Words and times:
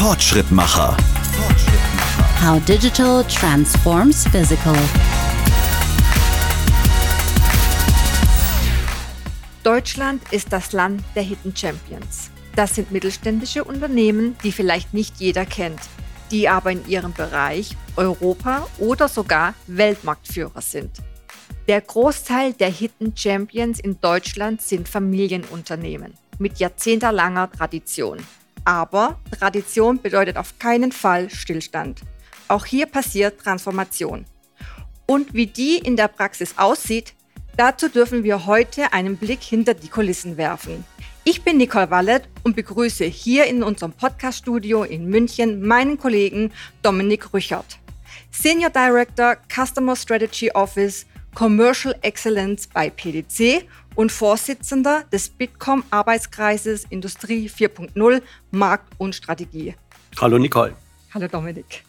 Fortschrittmacher. 0.00 0.96
How 2.42 2.58
digital 2.64 3.22
transforms 3.24 4.26
physical. 4.28 4.74
Deutschland 9.62 10.22
ist 10.30 10.54
das 10.54 10.72
Land 10.72 11.02
der 11.14 11.22
Hidden 11.22 11.54
Champions. 11.54 12.30
Das 12.56 12.76
sind 12.76 12.90
mittelständische 12.90 13.62
Unternehmen, 13.62 14.38
die 14.42 14.52
vielleicht 14.52 14.94
nicht 14.94 15.16
jeder 15.18 15.44
kennt, 15.44 15.80
die 16.30 16.48
aber 16.48 16.72
in 16.72 16.88
ihrem 16.88 17.12
Bereich 17.12 17.76
Europa 17.96 18.68
oder 18.78 19.06
sogar 19.06 19.52
Weltmarktführer 19.66 20.62
sind. 20.62 20.92
Der 21.68 21.82
Großteil 21.82 22.54
der 22.54 22.70
Hidden 22.70 23.14
Champions 23.14 23.78
in 23.78 24.00
Deutschland 24.00 24.62
sind 24.62 24.88
Familienunternehmen 24.88 26.14
mit 26.38 26.58
jahrzehntelanger 26.58 27.52
Tradition. 27.52 28.16
Aber 28.70 29.18
Tradition 29.36 30.00
bedeutet 30.00 30.36
auf 30.36 30.60
keinen 30.60 30.92
Fall 30.92 31.28
Stillstand. 31.28 32.02
Auch 32.46 32.64
hier 32.64 32.86
passiert 32.86 33.40
Transformation. 33.40 34.26
Und 35.06 35.34
wie 35.34 35.48
die 35.48 35.78
in 35.78 35.96
der 35.96 36.06
Praxis 36.06 36.54
aussieht, 36.56 37.14
dazu 37.56 37.88
dürfen 37.88 38.22
wir 38.22 38.46
heute 38.46 38.92
einen 38.92 39.16
Blick 39.16 39.42
hinter 39.42 39.74
die 39.74 39.88
Kulissen 39.88 40.36
werfen. 40.36 40.84
Ich 41.24 41.42
bin 41.42 41.56
Nicole 41.56 41.90
Wallet 41.90 42.28
und 42.44 42.54
begrüße 42.54 43.06
hier 43.06 43.46
in 43.46 43.64
unserem 43.64 43.90
Podcast-Studio 43.90 44.84
in 44.84 45.06
München 45.10 45.66
meinen 45.66 45.98
Kollegen 45.98 46.52
Dominik 46.80 47.34
Rüchert, 47.34 47.80
Senior 48.30 48.70
Director 48.70 49.36
Customer 49.52 49.96
Strategy 49.96 50.52
Office 50.52 51.06
Commercial 51.34 51.94
Excellence 52.02 52.66
bei 52.66 52.90
PDC 52.90 53.64
und 53.94 54.10
Vorsitzender 54.10 55.04
des 55.12 55.28
Bitkom 55.28 55.84
Arbeitskreises 55.90 56.84
Industrie 56.90 57.48
4.0 57.48 58.22
Markt 58.50 58.92
und 58.98 59.14
Strategie. 59.14 59.74
Hallo 60.20 60.38
Nicole. 60.38 60.74
Hallo 61.14 61.28
Dominik. 61.28 61.84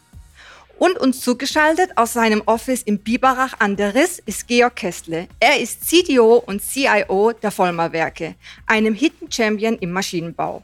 Und 0.78 0.98
uns 0.98 1.22
zugeschaltet 1.22 1.92
aus 1.96 2.14
seinem 2.14 2.42
Office 2.46 2.82
in 2.82 3.00
Biberach 3.00 3.54
an 3.60 3.76
der 3.76 3.94
Riss 3.94 4.20
ist 4.26 4.48
Georg 4.48 4.76
Kestle. 4.76 5.28
Er 5.40 5.60
ist 5.60 5.88
CDO 5.88 6.38
und 6.38 6.62
CIO 6.62 7.34
der 7.34 7.52
Vollmer 7.52 7.92
Werke, 7.92 8.36
einem 8.66 8.96
Hidden 8.96 9.32
Champion 9.32 9.78
im 9.78 9.92
Maschinenbau. 9.92 10.64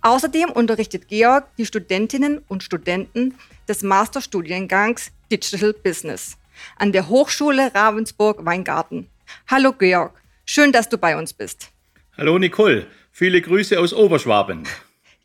Außerdem 0.00 0.50
unterrichtet 0.50 1.08
Georg 1.08 1.54
die 1.56 1.66
Studentinnen 1.66 2.42
und 2.48 2.62
Studenten 2.62 3.34
des 3.68 3.82
Masterstudiengangs 3.82 5.10
Digital 5.30 5.72
Business 5.72 6.36
an 6.76 6.92
der 6.92 7.08
Hochschule 7.08 7.74
Ravensburg-Weingarten. 7.74 9.08
Hallo 9.48 9.72
Georg, 9.72 10.12
schön, 10.44 10.72
dass 10.72 10.88
du 10.88 10.98
bei 10.98 11.16
uns 11.16 11.32
bist. 11.32 11.70
Hallo 12.16 12.38
Nicole, 12.38 12.86
viele 13.12 13.40
Grüße 13.40 13.78
aus 13.78 13.92
Oberschwaben. 13.92 14.64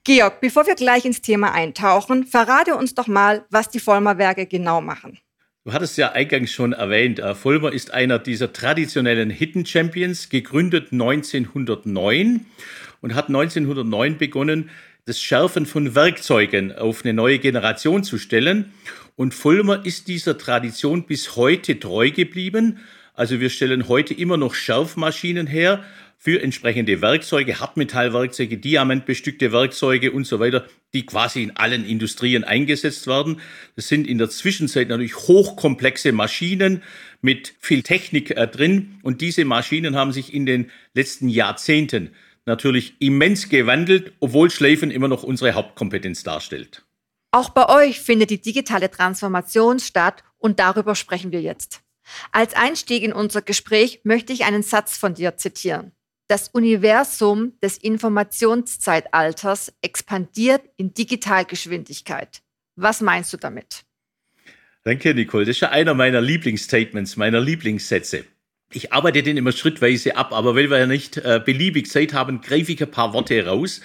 Georg, 0.03 0.41
bevor 0.41 0.65
wir 0.65 0.75
gleich 0.75 1.05
ins 1.05 1.21
Thema 1.21 1.53
eintauchen, 1.53 2.25
verrate 2.25 2.75
uns 2.75 2.95
doch 2.95 3.07
mal, 3.07 3.45
was 3.49 3.69
die 3.69 3.79
Vollmer 3.79 4.17
Werke 4.17 4.45
genau 4.45 4.81
machen. 4.81 5.19
Du 5.65 5.73
hattest 5.73 5.97
ja 5.97 6.13
eingangs 6.13 6.51
schon 6.51 6.73
erwähnt, 6.73 7.19
äh, 7.19 7.35
Vollmer 7.35 7.71
ist 7.71 7.93
einer 7.93 8.17
dieser 8.17 8.53
traditionellen 8.53 9.29
Hidden 9.29 9.65
Champions, 9.65 10.29
gegründet 10.29 10.91
1909 10.91 12.45
und 13.01 13.13
hat 13.13 13.27
1909 13.27 14.17
begonnen, 14.17 14.69
das 15.05 15.19
Schärfen 15.19 15.65
von 15.65 15.95
Werkzeugen 15.95 16.71
auf 16.71 17.03
eine 17.03 17.13
neue 17.13 17.39
Generation 17.39 18.03
zu 18.03 18.17
stellen. 18.17 18.73
Und 19.19 19.33
Vollmer 19.33 19.85
ist 19.85 20.07
dieser 20.07 20.37
Tradition 20.37 21.03
bis 21.03 21.35
heute 21.35 21.77
treu 21.77 22.09
geblieben. 22.09 22.79
Also 23.13 23.41
wir 23.41 23.49
stellen 23.49 23.89
heute 23.89 24.13
immer 24.13 24.37
noch 24.37 24.53
Schärfmaschinen 24.53 25.45
her 25.45 25.83
für 26.17 26.41
entsprechende 26.41 27.01
Werkzeuge, 27.01 27.59
Hartmetallwerkzeuge, 27.59 28.57
diamantbestückte 28.59 29.51
Werkzeuge 29.51 30.13
und 30.13 30.25
so 30.25 30.39
weiter, 30.39 30.67
die 30.93 31.05
quasi 31.05 31.43
in 31.43 31.57
allen 31.57 31.85
Industrien 31.85 32.45
eingesetzt 32.45 33.07
werden. 33.07 33.41
Das 33.75 33.89
sind 33.89 34.07
in 34.07 34.19
der 34.19 34.29
Zwischenzeit 34.29 34.87
natürlich 34.87 35.17
hochkomplexe 35.17 36.13
Maschinen 36.13 36.81
mit 37.21 37.55
viel 37.59 37.83
Technik 37.83 38.31
äh, 38.31 38.47
drin 38.47 38.99
und 39.03 39.19
diese 39.19 39.43
Maschinen 39.43 39.97
haben 39.97 40.13
sich 40.13 40.33
in 40.33 40.45
den 40.45 40.71
letzten 40.93 41.27
Jahrzehnten 41.27 42.11
natürlich 42.45 42.93
immens 42.99 43.49
gewandelt, 43.49 44.13
obwohl 44.21 44.49
Schleifen 44.49 44.91
immer 44.91 45.09
noch 45.09 45.23
unsere 45.23 45.55
Hauptkompetenz 45.55 46.23
darstellt. 46.23 46.85
Auch 47.31 47.49
bei 47.49 47.69
euch 47.69 47.99
findet 47.99 48.31
die 48.31 48.41
digitale 48.41 48.89
Transformation 48.89 49.79
statt 49.79 50.23
und 50.37 50.59
darüber 50.59 50.95
sprechen 50.95 51.31
wir 51.31 51.41
jetzt. 51.41 51.81
Als 52.31 52.55
Einstieg 52.55 53.03
in 53.03 53.13
unser 53.13 53.43
Gespräch 53.43 54.01
möchte 54.03 54.33
ich 54.33 54.45
einen 54.45 54.63
Satz 54.63 54.97
von 54.97 55.13
dir 55.13 55.37
zitieren. 55.37 55.91
Das 56.27 56.49
Universum 56.49 57.53
des 57.61 57.77
Informationszeitalters 57.77 59.73
expandiert 59.81 60.63
in 60.77 60.93
Digitalgeschwindigkeit. 60.93 62.41
Was 62.75 63.01
meinst 63.01 63.33
du 63.33 63.37
damit? 63.37 63.83
Danke, 64.83 65.13
Nicole. 65.13 65.45
Das 65.45 65.55
ist 65.55 65.61
ja 65.61 65.69
einer 65.69 65.93
meiner 65.93 66.21
Lieblingsstatements, 66.21 67.17
meiner 67.17 67.41
Lieblingssätze. 67.41 68.25
Ich 68.71 68.93
arbeite 68.93 69.23
den 69.23 69.37
immer 69.37 69.51
schrittweise 69.51 70.15
ab, 70.15 70.31
aber 70.31 70.55
weil 70.55 70.69
wir 70.69 70.77
ja 70.77 70.87
nicht 70.87 71.17
äh, 71.17 71.41
beliebig 71.43 71.89
Zeit 71.89 72.13
haben, 72.13 72.41
greife 72.41 72.71
ich 72.71 72.81
ein 72.81 72.91
paar 72.91 73.13
Worte 73.13 73.45
raus. 73.45 73.81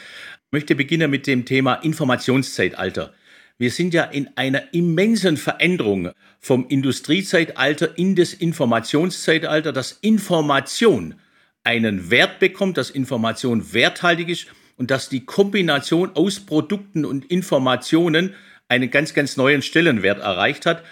Ich 0.47 0.53
möchte 0.53 0.75
beginnen 0.75 1.11
mit 1.11 1.27
dem 1.27 1.47
Thema 1.47 1.75
Informationszeitalter. 1.77 3.15
Wir 3.57 3.71
sind 3.71 3.95
ja 3.95 4.03
in 4.03 4.31
einer 4.35 4.75
immensen 4.75 5.37
Veränderung 5.37 6.11
vom 6.41 6.67
Industriezeitalter 6.67 7.97
in 7.97 8.17
das 8.17 8.35
Informationszeitalter, 8.35 9.73
dass 9.73 9.93
Information 10.01 11.15
einen 11.63 12.11
Wert 12.11 12.41
bekommt, 12.41 12.77
dass 12.79 12.91
Information 12.91 13.73
werthaltig 13.73 14.29
ist 14.29 14.47
und 14.77 14.91
dass 14.91 15.09
die 15.09 15.25
Kombination 15.25 16.11
aus 16.17 16.41
Produkten 16.41 17.05
und 17.05 17.27
Informationen 17.27 18.35
einen 18.67 18.91
ganz, 18.91 19.15
ganz 19.15 19.37
neuen 19.37 19.63
Stellenwert 19.63 20.19
erreicht 20.19 20.67
hat. 20.67 20.83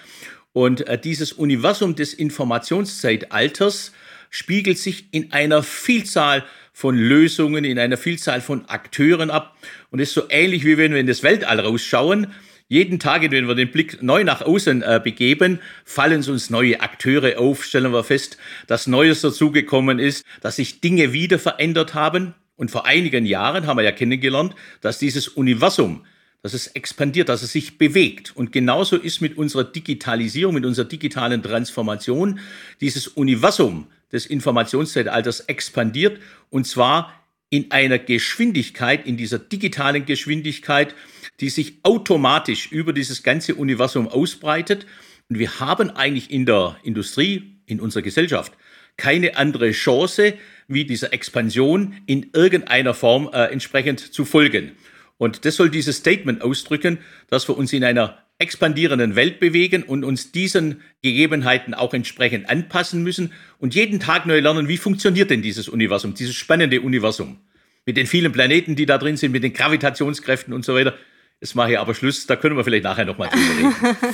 Und 0.52 0.86
äh, 0.86 0.96
dieses 1.00 1.32
Universum 1.32 1.96
des 1.96 2.14
Informationszeitalters 2.14 3.90
spiegelt 4.30 4.78
sich 4.78 5.06
in 5.10 5.32
einer 5.32 5.64
Vielzahl 5.64 6.44
von 6.72 6.96
Lösungen, 6.96 7.64
in 7.64 7.80
einer 7.80 7.96
Vielzahl 7.96 8.40
von 8.40 8.66
Akteuren 8.66 9.30
ab 9.30 9.56
und 9.90 9.98
ist 9.98 10.14
so 10.14 10.22
ähnlich 10.30 10.64
wie 10.64 10.78
wenn 10.78 10.92
wir 10.92 11.00
in 11.00 11.08
das 11.08 11.24
Weltall 11.24 11.58
rausschauen 11.58 12.32
jeden 12.72 12.98
Tag, 12.98 13.30
wenn 13.30 13.46
wir 13.46 13.54
den 13.54 13.70
Blick 13.70 14.02
neu 14.02 14.24
nach 14.24 14.40
außen 14.40 14.80
äh, 14.80 14.98
begeben, 15.04 15.60
fallen 15.84 16.24
uns 16.26 16.48
neue 16.48 16.80
Akteure 16.80 17.38
auf, 17.38 17.64
stellen 17.64 17.92
wir 17.92 18.02
fest, 18.02 18.38
dass 18.66 18.86
Neues 18.86 19.20
dazugekommen 19.20 19.98
ist, 19.98 20.24
dass 20.40 20.56
sich 20.56 20.80
Dinge 20.80 21.12
wieder 21.12 21.38
verändert 21.38 21.92
haben. 21.92 22.32
Und 22.56 22.70
vor 22.70 22.86
einigen 22.86 23.26
Jahren 23.26 23.66
haben 23.66 23.76
wir 23.76 23.82
ja 23.84 23.92
kennengelernt, 23.92 24.54
dass 24.80 24.98
dieses 24.98 25.28
Universum, 25.28 26.06
dass 26.40 26.54
es 26.54 26.68
expandiert, 26.68 27.28
dass 27.28 27.42
es 27.42 27.52
sich 27.52 27.76
bewegt. 27.76 28.34
Und 28.34 28.52
genauso 28.52 28.96
ist 28.96 29.20
mit 29.20 29.36
unserer 29.36 29.64
Digitalisierung, 29.64 30.54
mit 30.54 30.64
unserer 30.64 30.86
digitalen 30.86 31.42
Transformation 31.42 32.40
dieses 32.80 33.06
Universum 33.06 33.86
des 34.12 34.24
Informationszeitalters 34.24 35.40
expandiert 35.40 36.20
und 36.48 36.66
zwar 36.66 37.12
in 37.50 37.70
einer 37.70 37.98
Geschwindigkeit, 37.98 39.06
in 39.06 39.18
dieser 39.18 39.38
digitalen 39.38 40.06
Geschwindigkeit, 40.06 40.94
die 41.42 41.50
sich 41.50 41.80
automatisch 41.82 42.70
über 42.70 42.92
dieses 42.92 43.22
ganze 43.22 43.56
Universum 43.56 44.08
ausbreitet. 44.08 44.86
Und 45.28 45.38
wir 45.40 45.60
haben 45.60 45.90
eigentlich 45.90 46.30
in 46.30 46.46
der 46.46 46.76
Industrie, 46.84 47.58
in 47.66 47.80
unserer 47.80 48.02
Gesellschaft, 48.02 48.52
keine 48.96 49.36
andere 49.36 49.72
Chance, 49.72 50.34
wie 50.68 50.84
dieser 50.84 51.12
Expansion 51.12 51.96
in 52.06 52.30
irgendeiner 52.32 52.94
Form 52.94 53.28
äh, 53.32 53.46
entsprechend 53.46 54.00
zu 54.00 54.24
folgen. 54.24 54.72
Und 55.18 55.44
das 55.44 55.56
soll 55.56 55.68
dieses 55.68 55.96
Statement 55.96 56.42
ausdrücken, 56.42 56.98
dass 57.28 57.48
wir 57.48 57.58
uns 57.58 57.72
in 57.72 57.84
einer 57.84 58.18
expandierenden 58.38 59.16
Welt 59.16 59.40
bewegen 59.40 59.82
und 59.82 60.04
uns 60.04 60.30
diesen 60.30 60.80
Gegebenheiten 61.02 61.74
auch 61.74 61.92
entsprechend 61.92 62.48
anpassen 62.48 63.02
müssen 63.02 63.32
und 63.58 63.74
jeden 63.74 63.98
Tag 63.98 64.26
neu 64.26 64.40
lernen, 64.40 64.68
wie 64.68 64.76
funktioniert 64.76 65.30
denn 65.30 65.42
dieses 65.42 65.68
Universum, 65.68 66.14
dieses 66.14 66.34
spannende 66.34 66.80
Universum. 66.80 67.38
Mit 67.84 67.96
den 67.96 68.06
vielen 68.06 68.30
Planeten, 68.30 68.76
die 68.76 68.86
da 68.86 68.98
drin 68.98 69.16
sind, 69.16 69.32
mit 69.32 69.42
den 69.42 69.52
Gravitationskräften 69.52 70.54
und 70.54 70.64
so 70.64 70.74
weiter. 70.74 70.94
Jetzt 71.42 71.56
mache 71.56 71.72
ich 71.72 71.78
aber 71.80 71.92
Schluss, 71.92 72.24
da 72.24 72.36
können 72.36 72.56
wir 72.56 72.62
vielleicht 72.62 72.84
nachher 72.84 73.04
nochmal 73.04 73.28
drüber 73.28 73.58
reden. 73.58 73.96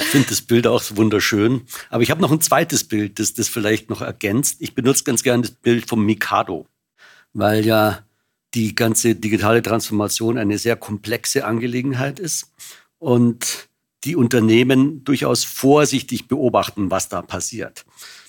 Ich 0.00 0.04
finde 0.04 0.28
das 0.28 0.42
Bild 0.42 0.68
auch 0.68 0.80
wunderschön. 0.90 1.62
Aber 1.90 2.04
ich 2.04 2.12
habe 2.12 2.20
noch 2.20 2.30
ein 2.30 2.40
zweites 2.40 2.84
Bild, 2.84 3.18
das 3.18 3.34
das 3.34 3.48
vielleicht 3.48 3.90
noch 3.90 4.00
ergänzt. 4.00 4.58
Ich 4.60 4.76
benutze 4.76 5.02
ganz 5.02 5.24
gerne 5.24 5.42
das 5.42 5.50
Bild 5.50 5.88
vom 5.88 6.06
Mikado, 6.06 6.68
weil 7.32 7.66
ja 7.66 8.04
die 8.54 8.76
ganze 8.76 9.16
digitale 9.16 9.60
Transformation 9.60 10.38
eine 10.38 10.56
sehr 10.58 10.76
komplexe 10.76 11.44
Angelegenheit 11.44 12.20
ist 12.20 12.52
und 12.98 13.68
die 14.04 14.14
Unternehmen 14.14 15.02
durchaus 15.02 15.42
vorsichtig 15.42 16.28
beobachten, 16.28 16.92
was 16.92 17.08
da 17.08 17.20
passiert. 17.20 17.84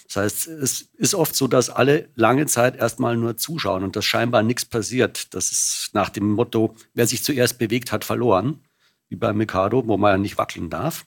Das 0.09 0.23
heißt, 0.23 0.47
es 0.47 0.81
ist 0.97 1.13
oft 1.13 1.35
so, 1.35 1.47
dass 1.47 1.69
alle 1.69 2.09
lange 2.15 2.47
Zeit 2.47 2.75
erstmal 2.75 3.15
nur 3.15 3.37
zuschauen 3.37 3.83
und 3.83 3.95
dass 3.95 4.05
scheinbar 4.05 4.41
nichts 4.41 4.65
passiert. 4.65 5.35
Das 5.35 5.51
ist 5.51 5.91
nach 5.93 6.09
dem 6.09 6.31
Motto, 6.31 6.75
wer 6.95 7.05
sich 7.05 7.23
zuerst 7.23 7.59
bewegt, 7.59 7.91
hat 7.91 8.03
verloren, 8.03 8.59
wie 9.09 9.15
bei 9.15 9.33
Mikado, 9.33 9.87
wo 9.87 9.97
man 9.97 10.11
ja 10.13 10.17
nicht 10.17 10.39
wackeln 10.39 10.71
darf. 10.71 11.05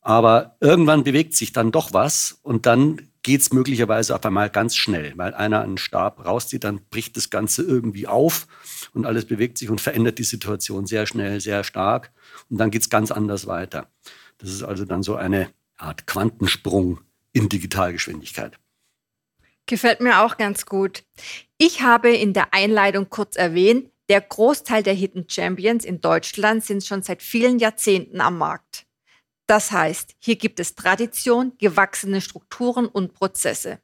Aber 0.00 0.56
irgendwann 0.60 1.04
bewegt 1.04 1.36
sich 1.36 1.52
dann 1.52 1.72
doch 1.72 1.92
was 1.92 2.38
und 2.42 2.64
dann 2.64 3.02
geht 3.22 3.42
es 3.42 3.52
möglicherweise 3.52 4.16
auf 4.16 4.24
einmal 4.24 4.48
ganz 4.48 4.76
schnell, 4.76 5.12
weil 5.16 5.34
einer 5.34 5.60
einen 5.60 5.78
Stab 5.78 6.24
rauszieht, 6.24 6.64
dann 6.64 6.80
bricht 6.90 7.16
das 7.18 7.28
Ganze 7.28 7.62
irgendwie 7.62 8.08
auf 8.08 8.48
und 8.94 9.04
alles 9.04 9.26
bewegt 9.26 9.58
sich 9.58 9.68
und 9.68 9.80
verändert 9.80 10.18
die 10.18 10.24
Situation 10.24 10.86
sehr 10.86 11.06
schnell, 11.06 11.38
sehr 11.40 11.64
stark. 11.64 12.10
Und 12.48 12.56
dann 12.58 12.70
geht 12.70 12.82
es 12.82 12.90
ganz 12.90 13.12
anders 13.12 13.46
weiter. 13.46 13.90
Das 14.38 14.50
ist 14.50 14.62
also 14.62 14.86
dann 14.86 15.02
so 15.02 15.16
eine 15.16 15.50
Art 15.76 16.06
Quantensprung 16.06 16.98
in 17.32 17.48
Digitalgeschwindigkeit. 17.48 18.58
Gefällt 19.66 20.00
mir 20.00 20.22
auch 20.22 20.36
ganz 20.36 20.66
gut. 20.66 21.04
Ich 21.56 21.82
habe 21.82 22.10
in 22.14 22.32
der 22.32 22.52
Einleitung 22.52 23.08
kurz 23.10 23.36
erwähnt, 23.36 23.90
der 24.08 24.20
Großteil 24.20 24.82
der 24.82 24.94
Hidden 24.94 25.28
Champions 25.28 25.84
in 25.84 26.00
Deutschland 26.00 26.64
sind 26.64 26.84
schon 26.84 27.02
seit 27.02 27.22
vielen 27.22 27.58
Jahrzehnten 27.58 28.20
am 28.20 28.38
Markt. 28.38 28.86
Das 29.46 29.70
heißt, 29.70 30.16
hier 30.18 30.36
gibt 30.36 30.60
es 30.60 30.74
Tradition, 30.74 31.52
gewachsene 31.58 32.20
Strukturen 32.20 32.86
und 32.86 33.14
Prozesse. 33.14 33.80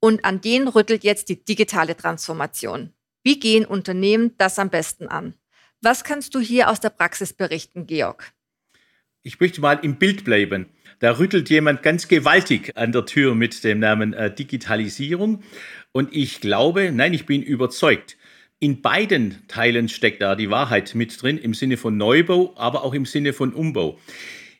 Und 0.00 0.24
an 0.24 0.40
denen 0.40 0.68
rüttelt 0.68 1.04
jetzt 1.04 1.28
die 1.28 1.44
digitale 1.44 1.96
Transformation. 1.96 2.92
Wie 3.22 3.38
gehen 3.38 3.64
Unternehmen 3.64 4.36
das 4.38 4.58
am 4.58 4.70
besten 4.70 5.06
an? 5.06 5.34
Was 5.80 6.02
kannst 6.02 6.34
du 6.34 6.40
hier 6.40 6.70
aus 6.70 6.80
der 6.80 6.90
Praxis 6.90 7.32
berichten, 7.32 7.86
Georg? 7.86 8.32
Ich 9.24 9.38
möchte 9.38 9.60
mal 9.60 9.78
im 9.82 9.96
Bild 9.96 10.24
bleiben. 10.24 10.66
Da 10.98 11.16
rüttelt 11.18 11.48
jemand 11.48 11.84
ganz 11.84 12.08
gewaltig 12.08 12.76
an 12.76 12.90
der 12.90 13.06
Tür 13.06 13.36
mit 13.36 13.62
dem 13.62 13.78
Namen 13.78 14.14
äh, 14.14 14.34
Digitalisierung. 14.34 15.44
Und 15.92 16.12
ich 16.12 16.40
glaube, 16.40 16.90
nein, 16.92 17.14
ich 17.14 17.24
bin 17.24 17.40
überzeugt, 17.40 18.16
in 18.58 18.82
beiden 18.82 19.46
Teilen 19.46 19.88
steckt 19.88 20.22
da 20.22 20.34
die 20.34 20.50
Wahrheit 20.50 20.96
mit 20.96 21.22
drin, 21.22 21.38
im 21.38 21.54
Sinne 21.54 21.76
von 21.76 21.96
Neubau, 21.96 22.52
aber 22.56 22.82
auch 22.82 22.94
im 22.94 23.06
Sinne 23.06 23.32
von 23.32 23.52
Umbau. 23.52 24.00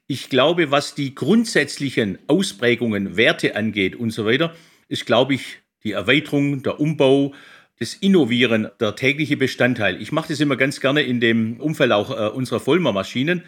Ich 0.07 0.29
glaube, 0.29 0.71
was 0.71 0.95
die 0.95 1.15
grundsätzlichen 1.15 2.19
Ausprägungen, 2.29 3.17
Werte 3.17 3.57
angeht 3.57 3.97
und 3.97 4.11
so 4.11 4.25
weiter, 4.27 4.55
ist, 4.89 5.07
glaube 5.07 5.35
ich, 5.35 5.59
die 5.83 5.93
Erweiterung, 5.93 6.63
der 6.63 6.79
Umbau, 6.79 7.35
das 7.81 7.95
Innovieren, 7.95 8.69
der 8.79 8.95
tägliche 8.95 9.37
Bestandteil. 9.37 10.01
Ich 10.01 10.13
mache 10.13 10.29
das 10.29 10.39
immer 10.39 10.57
ganz 10.57 10.81
gerne 10.81 11.03
in 11.03 11.19
dem 11.19 11.59
Umfeld 11.59 11.91
auch 11.91 12.11
äh, 12.11 12.31
unserer 12.31 12.61
Vollmermaschinen. 12.61 13.43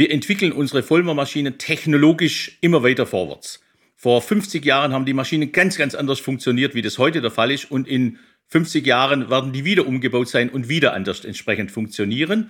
Wir 0.00 0.10
entwickeln 0.10 0.52
unsere 0.52 0.82
Vollmermaschinen 0.82 1.58
technologisch 1.58 2.56
immer 2.62 2.82
weiter 2.82 3.04
vorwärts. 3.04 3.60
Vor 3.96 4.22
50 4.22 4.64
Jahren 4.64 4.94
haben 4.94 5.04
die 5.04 5.12
Maschinen 5.12 5.52
ganz, 5.52 5.76
ganz 5.76 5.94
anders 5.94 6.20
funktioniert, 6.20 6.74
wie 6.74 6.80
das 6.80 6.96
heute 6.96 7.20
der 7.20 7.30
Fall 7.30 7.50
ist. 7.50 7.70
Und 7.70 7.86
in 7.86 8.18
50 8.46 8.86
Jahren 8.86 9.28
werden 9.28 9.52
die 9.52 9.66
wieder 9.66 9.86
umgebaut 9.86 10.30
sein 10.30 10.48
und 10.48 10.70
wieder 10.70 10.94
anders 10.94 11.26
entsprechend 11.26 11.70
funktionieren. 11.70 12.48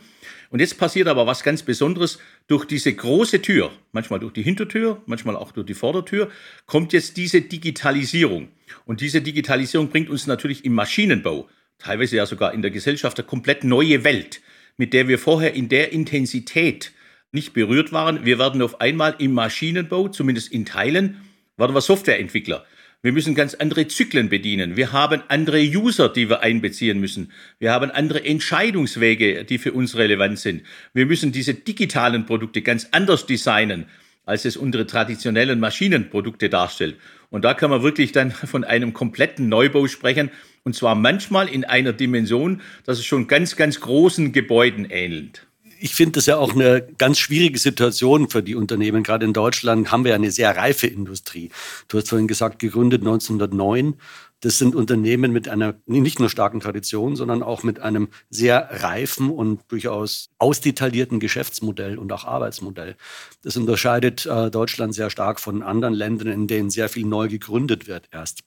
Und 0.50 0.61
jetzt 0.61 0.79
passiert 0.79 1.08
aber 1.08 1.26
was 1.26 1.43
ganz 1.43 1.64
Besonderes. 1.64 2.20
Durch 2.47 2.67
diese 2.67 2.94
große 2.94 3.43
Tür, 3.43 3.73
manchmal 3.91 4.20
durch 4.20 4.32
die 4.32 4.44
Hintertür, 4.44 5.02
manchmal 5.06 5.35
auch 5.35 5.50
durch 5.50 5.67
die 5.67 5.75
Vordertür, 5.75 6.31
kommt 6.67 6.93
jetzt 6.93 7.17
diese 7.17 7.41
Digitalisierung. 7.41 8.47
Und 8.85 9.00
diese 9.00 9.23
Digitalisierung 9.23 9.88
bringt 9.88 10.08
uns 10.08 10.29
natürlich 10.29 10.64
im 10.64 10.75
Maschinenbau, 10.75 11.49
teilweise 11.81 12.14
ja 12.14 12.26
sogar 12.26 12.55
in 12.55 12.62
der 12.62 12.70
Gesellschaft, 12.70 13.19
eine 13.19 13.26
komplett 13.26 13.64
neue 13.64 14.05
Welt, 14.05 14.41
mit 14.76 14.93
der 14.93 15.08
wir 15.08 15.19
vorher 15.19 15.52
in 15.55 15.69
der 15.69 15.93
Intensität 15.93 16.93
nicht 17.32 17.53
berührt 17.53 17.93
waren. 17.93 18.25
Wir 18.25 18.38
werden 18.38 18.62
auf 18.62 18.81
einmal 18.81 19.15
im 19.19 19.32
Maschinenbau, 19.32 20.09
zumindest 20.09 20.53
in 20.53 20.65
Teilen, 20.65 21.21
werden 21.56 21.75
wir 21.75 21.81
Softwareentwickler. 21.81 22.65
Wir 23.03 23.12
müssen 23.12 23.35
ganz 23.35 23.55
andere 23.55 23.88
Zyklen 23.88 24.29
bedienen. 24.29 24.77
Wir 24.77 24.93
haben 24.93 25.23
andere 25.29 25.59
User, 25.62 26.11
die 26.11 26.29
wir 26.29 26.41
einbeziehen 26.41 27.00
müssen. 27.00 27.32
Wir 27.59 27.73
haben 27.73 27.91
andere 27.91 28.23
Entscheidungswege, 28.25 29.44
die 29.44 29.56
für 29.56 29.73
uns 29.73 29.97
relevant 29.97 30.38
sind. 30.38 30.65
Wir 30.93 31.06
müssen 31.06 31.32
diese 31.32 31.55
digitalen 31.55 32.27
Produkte 32.27 32.61
ganz 32.61 32.88
anders 32.91 33.25
designen, 33.25 33.87
als 34.26 34.44
es 34.44 34.59
unsere 34.59 34.87
traditionellen 34.87 35.61
Maschinenprodukte 35.61 36.50
darstellt. 36.50 36.97
Und 37.31 37.44
da 37.47 37.55
kann 37.55 37.71
man 37.71 37.83
wirklich 37.83 38.12
dann 38.12 38.31
von 38.33 38.65
einem 38.65 38.93
kompletten 38.93 39.49
Neubau 39.49 39.87
sprechen. 39.87 40.31
Und 40.62 40.75
zwar 40.75 40.94
manchmal 40.94 41.49
in 41.49 41.65
einer 41.65 41.94
Dimension, 41.94 42.61
dass 42.85 42.99
es 42.99 43.06
schon 43.06 43.29
ganz, 43.29 43.56
ganz 43.56 43.81
großen 43.81 44.33
Gebäuden 44.33 44.85
ähnelt 44.91 45.47
ich 45.81 45.94
finde 45.94 46.12
das 46.12 46.27
ja 46.27 46.37
auch 46.37 46.55
eine 46.55 46.87
ganz 46.99 47.19
schwierige 47.19 47.59
Situation 47.59 48.29
für 48.29 48.43
die 48.43 48.55
Unternehmen. 48.55 49.03
Gerade 49.03 49.25
in 49.25 49.32
Deutschland 49.32 49.91
haben 49.91 50.05
wir 50.05 50.15
eine 50.15 50.31
sehr 50.31 50.55
reife 50.56 50.87
Industrie. 50.87 51.50
Du 51.88 51.99
hast 51.99 52.11
vorhin 52.11 52.29
gesagt, 52.29 52.59
gegründet 52.59 53.00
1909. 53.00 53.94
Das 54.41 54.59
sind 54.59 54.75
Unternehmen 54.75 55.32
mit 55.32 55.49
einer 55.49 55.75
nicht 55.87 56.19
nur 56.19 56.31
starken 56.31 56.61
Tradition, 56.61 57.17
sondern 57.17 57.43
auch 57.43 57.62
mit 57.62 57.81
einem 57.81 58.09
sehr 58.31 58.69
reifen 58.82 59.31
und 59.31 59.61
durchaus 59.69 60.31
ausdetaillierten 60.38 61.21
Geschäftsmodell 61.21 61.99
und 61.99 62.12
auch 62.12 62.25
Arbeitsmodell. 62.25 62.97
Das 63.43 63.56
unterscheidet 63.56 64.26
äh, 64.26 64.50
Deutschland 64.50 64.94
sehr 64.94 65.11
stark 65.11 65.41
von 65.41 65.62
anderen 65.62 65.94
Ländern, 65.94 66.29
in 66.29 66.47
denen 66.47 66.71
sehr 66.71 66.88
viel 66.88 67.06
neu 67.06 67.29
gegründet 67.29 67.87
wird 67.87 68.09
erst. 68.12 68.41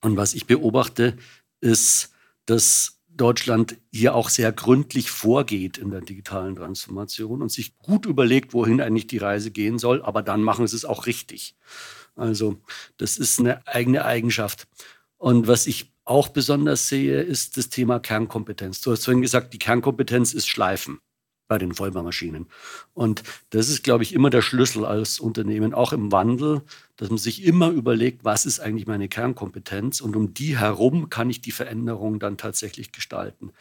Und 0.00 0.16
was 0.16 0.34
ich 0.34 0.46
beobachte, 0.46 1.16
ist, 1.60 2.12
dass 2.46 2.97
Deutschland 3.18 3.76
hier 3.92 4.14
auch 4.14 4.30
sehr 4.30 4.52
gründlich 4.52 5.10
vorgeht 5.10 5.76
in 5.76 5.90
der 5.90 6.00
digitalen 6.00 6.56
Transformation 6.56 7.42
und 7.42 7.52
sich 7.52 7.76
gut 7.78 8.06
überlegt, 8.06 8.54
wohin 8.54 8.80
eigentlich 8.80 9.06
die 9.06 9.18
Reise 9.18 9.50
gehen 9.50 9.78
soll, 9.78 10.02
aber 10.02 10.22
dann 10.22 10.42
machen 10.42 10.66
sie 10.66 10.76
es 10.76 10.86
auch 10.86 11.04
richtig. 11.04 11.54
Also 12.16 12.56
das 12.96 13.18
ist 13.18 13.38
eine 13.38 13.66
eigene 13.66 14.04
Eigenschaft. 14.04 14.66
Und 15.18 15.46
was 15.46 15.66
ich 15.66 15.92
auch 16.04 16.28
besonders 16.28 16.88
sehe, 16.88 17.20
ist 17.20 17.56
das 17.58 17.68
Thema 17.68 18.00
Kernkompetenz. 18.00 18.80
Du 18.80 18.92
hast 18.92 19.04
vorhin 19.04 19.22
gesagt, 19.22 19.52
die 19.52 19.58
Kernkompetenz 19.58 20.32
ist 20.32 20.48
Schleifen 20.48 21.00
bei 21.48 21.58
den 21.58 21.74
Vollbaumaschinen. 21.74 22.46
Und 22.94 23.22
das 23.50 23.68
ist, 23.68 23.82
glaube 23.82 24.04
ich, 24.04 24.12
immer 24.12 24.30
der 24.30 24.42
Schlüssel 24.42 24.84
als 24.84 25.18
Unternehmen, 25.18 25.74
auch 25.74 25.92
im 25.92 26.12
Wandel, 26.12 26.62
dass 26.98 27.08
man 27.10 27.18
sich 27.18 27.44
immer 27.44 27.70
überlegt, 27.70 28.24
was 28.24 28.44
ist 28.44 28.58
eigentlich 28.60 28.86
meine 28.86 29.08
Kernkompetenz 29.08 30.00
und 30.00 30.16
um 30.16 30.34
die 30.34 30.58
herum 30.58 31.08
kann 31.08 31.30
ich 31.30 31.40
die 31.40 31.52
Veränderung 31.52 32.18
dann 32.18 32.36
tatsächlich 32.36 32.92
gestalten. 32.92 33.52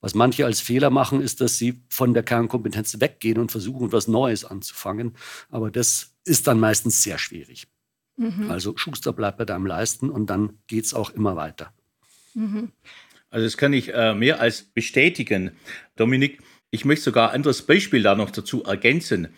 Was 0.00 0.14
manche 0.14 0.46
als 0.46 0.60
Fehler 0.60 0.90
machen, 0.90 1.20
ist, 1.20 1.40
dass 1.40 1.58
sie 1.58 1.82
von 1.90 2.14
der 2.14 2.22
Kernkompetenz 2.22 2.98
weggehen 2.98 3.38
und 3.38 3.52
versuchen, 3.52 3.92
was 3.92 4.08
Neues 4.08 4.44
anzufangen. 4.44 5.14
Aber 5.50 5.70
das 5.70 6.14
ist 6.24 6.46
dann 6.46 6.58
meistens 6.58 7.02
sehr 7.02 7.18
schwierig. 7.18 7.68
Mhm. 8.16 8.50
Also 8.50 8.76
Schuster 8.76 9.12
bleibt 9.12 9.36
bei 9.38 9.44
deinem 9.44 9.66
Leisten 9.66 10.08
und 10.08 10.30
dann 10.30 10.58
geht 10.66 10.86
es 10.86 10.94
auch 10.94 11.10
immer 11.10 11.36
weiter. 11.36 11.72
Mhm. 12.32 12.72
Also 13.28 13.44
das 13.44 13.58
kann 13.58 13.74
ich 13.74 13.92
äh, 13.92 14.14
mehr 14.14 14.40
als 14.40 14.62
bestätigen. 14.62 15.50
Dominik, 15.96 16.40
ich 16.70 16.86
möchte 16.86 17.04
sogar 17.04 17.30
ein 17.30 17.36
anderes 17.36 17.62
Beispiel 17.62 18.02
da 18.02 18.14
noch 18.14 18.30
dazu 18.30 18.64
ergänzen. 18.64 19.28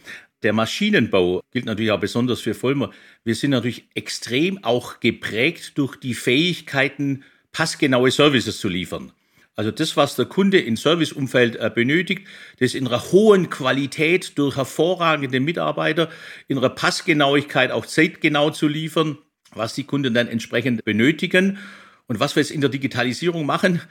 Der 0.42 0.52
Maschinenbau 0.52 1.42
gilt 1.50 1.64
natürlich 1.64 1.90
auch 1.90 2.00
besonders 2.00 2.40
für 2.40 2.54
Vollmer. 2.54 2.90
Wir 3.24 3.34
sind 3.34 3.50
natürlich 3.50 3.88
extrem 3.94 4.62
auch 4.62 5.00
geprägt 5.00 5.72
durch 5.76 5.96
die 5.96 6.14
Fähigkeiten, 6.14 7.24
passgenaue 7.50 8.10
Services 8.10 8.60
zu 8.60 8.68
liefern. 8.68 9.12
Also 9.56 9.72
das, 9.72 9.96
was 9.96 10.14
der 10.14 10.26
Kunde 10.26 10.60
im 10.60 10.76
Serviceumfeld 10.76 11.56
äh, 11.56 11.68
benötigt, 11.74 12.28
das 12.60 12.74
in 12.74 12.86
einer 12.86 13.02
hohen 13.10 13.50
Qualität 13.50 14.38
durch 14.38 14.56
hervorragende 14.56 15.40
Mitarbeiter, 15.40 16.08
in 16.46 16.56
einer 16.56 16.68
Passgenauigkeit 16.68 17.72
auch 17.72 17.84
zeitgenau 17.84 18.50
zu 18.50 18.68
liefern, 18.68 19.18
was 19.50 19.74
die 19.74 19.82
Kunden 19.82 20.14
dann 20.14 20.28
entsprechend 20.28 20.84
benötigen. 20.84 21.58
Und 22.06 22.20
was 22.20 22.36
wir 22.36 22.42
jetzt 22.42 22.52
in 22.52 22.60
der 22.60 22.70
Digitalisierung 22.70 23.44
machen, 23.46 23.82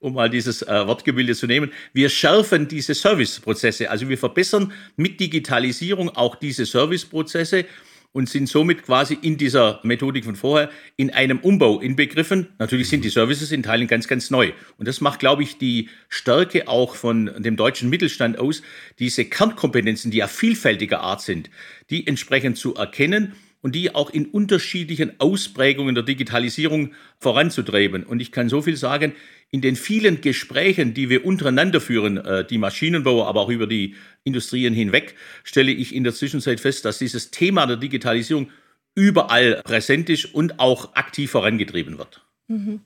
um 0.00 0.14
mal 0.14 0.30
dieses 0.30 0.62
äh, 0.62 0.86
Wortgebilde 0.86 1.34
zu 1.34 1.46
nehmen, 1.46 1.72
wir 1.92 2.08
schärfen 2.08 2.68
diese 2.68 2.94
Serviceprozesse. 2.94 3.90
Also 3.90 4.08
wir 4.08 4.18
verbessern 4.18 4.72
mit 4.96 5.20
Digitalisierung 5.20 6.10
auch 6.10 6.36
diese 6.36 6.66
Serviceprozesse 6.66 7.64
und 8.12 8.28
sind 8.28 8.48
somit 8.48 8.84
quasi 8.84 9.18
in 9.20 9.36
dieser 9.36 9.80
Methodik 9.82 10.24
von 10.24 10.36
vorher 10.36 10.70
in 10.96 11.10
einem 11.10 11.38
Umbau 11.40 11.78
inbegriffen. 11.80 12.48
Natürlich 12.58 12.88
sind 12.88 13.04
die 13.04 13.10
Services 13.10 13.52
in 13.52 13.62
Teilen 13.62 13.86
ganz, 13.86 14.08
ganz 14.08 14.30
neu. 14.30 14.52
Und 14.78 14.88
das 14.88 15.00
macht, 15.00 15.20
glaube 15.20 15.42
ich, 15.42 15.58
die 15.58 15.88
Stärke 16.08 16.68
auch 16.68 16.94
von 16.94 17.30
dem 17.38 17.56
deutschen 17.56 17.90
Mittelstand 17.90 18.38
aus, 18.38 18.62
diese 18.98 19.24
Kernkompetenzen, 19.24 20.10
die 20.10 20.18
ja 20.18 20.26
vielfältiger 20.26 21.00
Art 21.00 21.20
sind, 21.20 21.50
die 21.90 22.06
entsprechend 22.06 22.56
zu 22.56 22.74
erkennen 22.74 23.34
und 23.60 23.74
die 23.74 23.94
auch 23.94 24.10
in 24.10 24.26
unterschiedlichen 24.26 25.18
Ausprägungen 25.20 25.94
der 25.94 26.04
Digitalisierung 26.04 26.92
voranzutreiben. 27.18 28.04
Und 28.04 28.20
ich 28.20 28.32
kann 28.32 28.48
so 28.48 28.62
viel 28.62 28.76
sagen, 28.76 29.12
in 29.50 29.60
den 29.60 29.76
vielen 29.76 30.20
Gesprächen, 30.20 30.94
die 30.94 31.08
wir 31.08 31.24
untereinander 31.24 31.80
führen, 31.80 32.18
äh, 32.18 32.46
die 32.46 32.58
Maschinenbauer, 32.58 33.26
aber 33.26 33.40
auch 33.40 33.48
über 33.48 33.66
die 33.66 33.94
Industrien 34.24 34.74
hinweg, 34.74 35.14
stelle 35.42 35.72
ich 35.72 35.94
in 35.94 36.04
der 36.04 36.14
Zwischenzeit 36.14 36.60
fest, 36.60 36.84
dass 36.84 36.98
dieses 36.98 37.30
Thema 37.30 37.66
der 37.66 37.76
Digitalisierung 37.76 38.50
überall 38.94 39.62
präsent 39.64 40.10
ist 40.10 40.26
und 40.34 40.58
auch 40.58 40.94
aktiv 40.94 41.30
vorangetrieben 41.30 41.98
wird. 41.98 42.26
Mhm. 42.48 42.80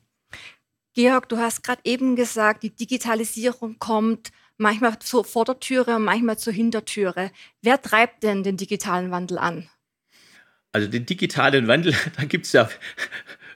Georg, 0.94 1.28
du 1.28 1.38
hast 1.38 1.64
gerade 1.64 1.80
eben 1.84 2.16
gesagt, 2.16 2.62
die 2.62 2.70
Digitalisierung 2.70 3.78
kommt 3.78 4.30
manchmal 4.58 4.98
zur 4.98 5.24
Vordertüre 5.24 5.96
und 5.96 6.04
manchmal 6.04 6.38
zur 6.38 6.52
Hintertüre. 6.52 7.30
Wer 7.62 7.80
treibt 7.80 8.22
denn 8.22 8.42
den 8.42 8.58
digitalen 8.58 9.10
Wandel 9.10 9.38
an? 9.38 9.68
Also 10.70 10.88
den 10.88 11.06
digitalen 11.06 11.66
Wandel, 11.66 11.94
da 12.16 12.24
gibt 12.24 12.46
es 12.46 12.52
ja 12.52 12.68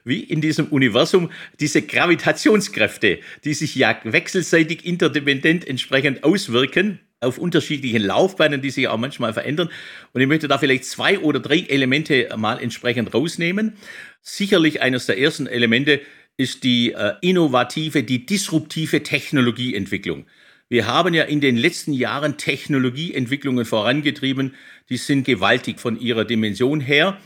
wie 0.07 0.21
in 0.21 0.41
diesem 0.41 0.67
Universum 0.67 1.29
diese 1.59 1.81
Gravitationskräfte, 1.81 3.19
die 3.43 3.53
sich 3.53 3.75
ja 3.75 3.99
wechselseitig 4.03 4.85
interdependent 4.85 5.67
entsprechend 5.67 6.23
auswirken. 6.23 6.99
auf 7.19 7.39
unterschiedlichen 7.39 8.03
Laufbahnen, 8.03 8.61
die 8.61 8.69
sich 8.69 8.87
auch 8.87 8.97
manchmal 8.99 9.33
verändern. 9.33 9.69
Und 10.13 10.21
ich 10.21 10.27
möchte 10.27 10.47
da 10.47 10.59
vielleicht 10.59 10.85
zwei 10.85 11.17
oder 11.17 11.39
drei 11.39 11.61
Elemente 11.61 12.29
mal 12.37 12.61
entsprechend 12.61 13.11
rausnehmen. 13.11 13.73
Sicherlich 14.21 14.83
eines 14.83 15.07
der 15.07 15.17
ersten 15.17 15.47
Elemente 15.47 16.01
ist 16.37 16.63
die 16.63 16.93
äh, 16.93 17.13
innovative, 17.21 18.03
die 18.03 18.27
disruptive 18.27 19.01
Technologieentwicklung. 19.01 20.27
Wir 20.69 20.85
haben 20.85 21.13
ja 21.13 21.23
in 21.23 21.39
den 21.39 21.55
letzten 21.55 21.93
Jahren 21.93 22.37
Technologieentwicklungen 22.37 23.65
vorangetrieben, 23.65 24.53
die 24.89 24.97
sind 24.97 25.23
gewaltig 25.23 25.79
von 25.79 25.97
ihrer 25.99 26.25
Dimension 26.25 26.81
her, 26.81 27.17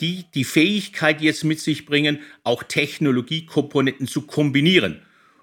die 0.00 0.24
die 0.34 0.44
Fähigkeit 0.44 1.20
jetzt 1.20 1.44
mit 1.44 1.60
sich 1.60 1.86
bringen, 1.86 2.20
auch 2.42 2.62
Technologiekomponenten 2.62 4.06
zu 4.06 4.22
kombinieren. 4.22 5.00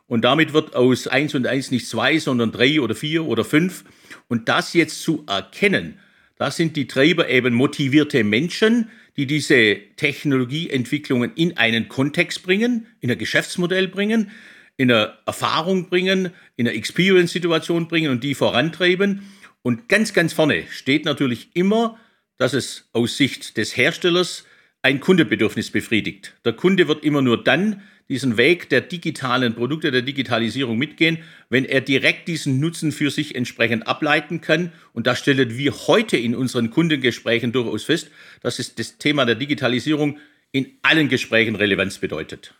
Und 0.07 0.25
damit 0.25 0.51
wird 0.53 0.75
aus 0.75 1.07
eins 1.07 1.35
und 1.35 1.47
eins 1.47 1.71
nicht 1.71 1.87
zwei, 1.87 2.17
sondern 2.19 2.51
drei 2.51 2.81
oder 2.81 2.95
vier 2.95 3.25
oder 3.25 3.45
fünf. 3.45 3.85
Und 4.27 4.49
das 4.49 4.73
jetzt 4.73 5.01
zu 5.01 5.23
erkennen, 5.27 5.99
das 6.37 6.57
sind 6.57 6.75
die 6.75 6.87
Treiber 6.87 7.29
eben 7.29 7.53
motivierte 7.53 8.23
Menschen, 8.23 8.89
die 9.15 9.25
diese 9.27 9.77
Technologieentwicklungen 9.97 11.33
in 11.35 11.55
einen 11.57 11.87
Kontext 11.87 12.43
bringen, 12.43 12.87
in 12.99 13.11
ein 13.11 13.17
Geschäftsmodell 13.17 13.87
bringen, 13.87 14.31
in 14.75 14.91
eine 14.91 15.13
Erfahrung 15.25 15.87
bringen, 15.87 16.31
in 16.55 16.67
eine 16.67 16.75
Experience-Situation 16.75 17.87
bringen 17.87 18.11
und 18.11 18.23
die 18.23 18.33
vorantreiben. 18.33 19.21
Und 19.61 19.87
ganz, 19.89 20.13
ganz 20.13 20.33
vorne 20.33 20.63
steht 20.71 21.05
natürlich 21.05 21.49
immer, 21.53 21.99
dass 22.41 22.53
es 22.53 22.89
aus 22.91 23.17
Sicht 23.17 23.55
des 23.57 23.77
Herstellers 23.77 24.45
ein 24.81 24.99
Kundebedürfnis 24.99 25.69
befriedigt. 25.69 26.33
Der 26.43 26.53
Kunde 26.53 26.87
wird 26.87 27.03
immer 27.03 27.21
nur 27.21 27.43
dann 27.43 27.83
diesen 28.09 28.35
Weg 28.35 28.67
der 28.69 28.81
digitalen 28.81 29.53
Produkte, 29.53 29.91
der 29.91 30.01
Digitalisierung 30.01 30.75
mitgehen, 30.75 31.19
wenn 31.49 31.65
er 31.65 31.81
direkt 31.81 32.27
diesen 32.27 32.59
Nutzen 32.59 32.91
für 32.91 33.11
sich 33.11 33.35
entsprechend 33.35 33.87
ableiten 33.87 34.41
kann. 34.41 34.71
Und 34.91 35.05
da 35.05 35.15
stellen 35.15 35.55
wir 35.55 35.87
heute 35.87 36.17
in 36.17 36.33
unseren 36.33 36.71
Kundengesprächen 36.71 37.51
durchaus 37.51 37.83
fest, 37.83 38.09
dass 38.41 38.57
es 38.57 38.73
das 38.73 38.97
Thema 38.97 39.25
der 39.25 39.35
Digitalisierung 39.35 40.17
in 40.51 40.79
allen 40.81 41.09
Gesprächen 41.09 41.55
Relevanz 41.55 41.99
bedeutet. 41.99 42.55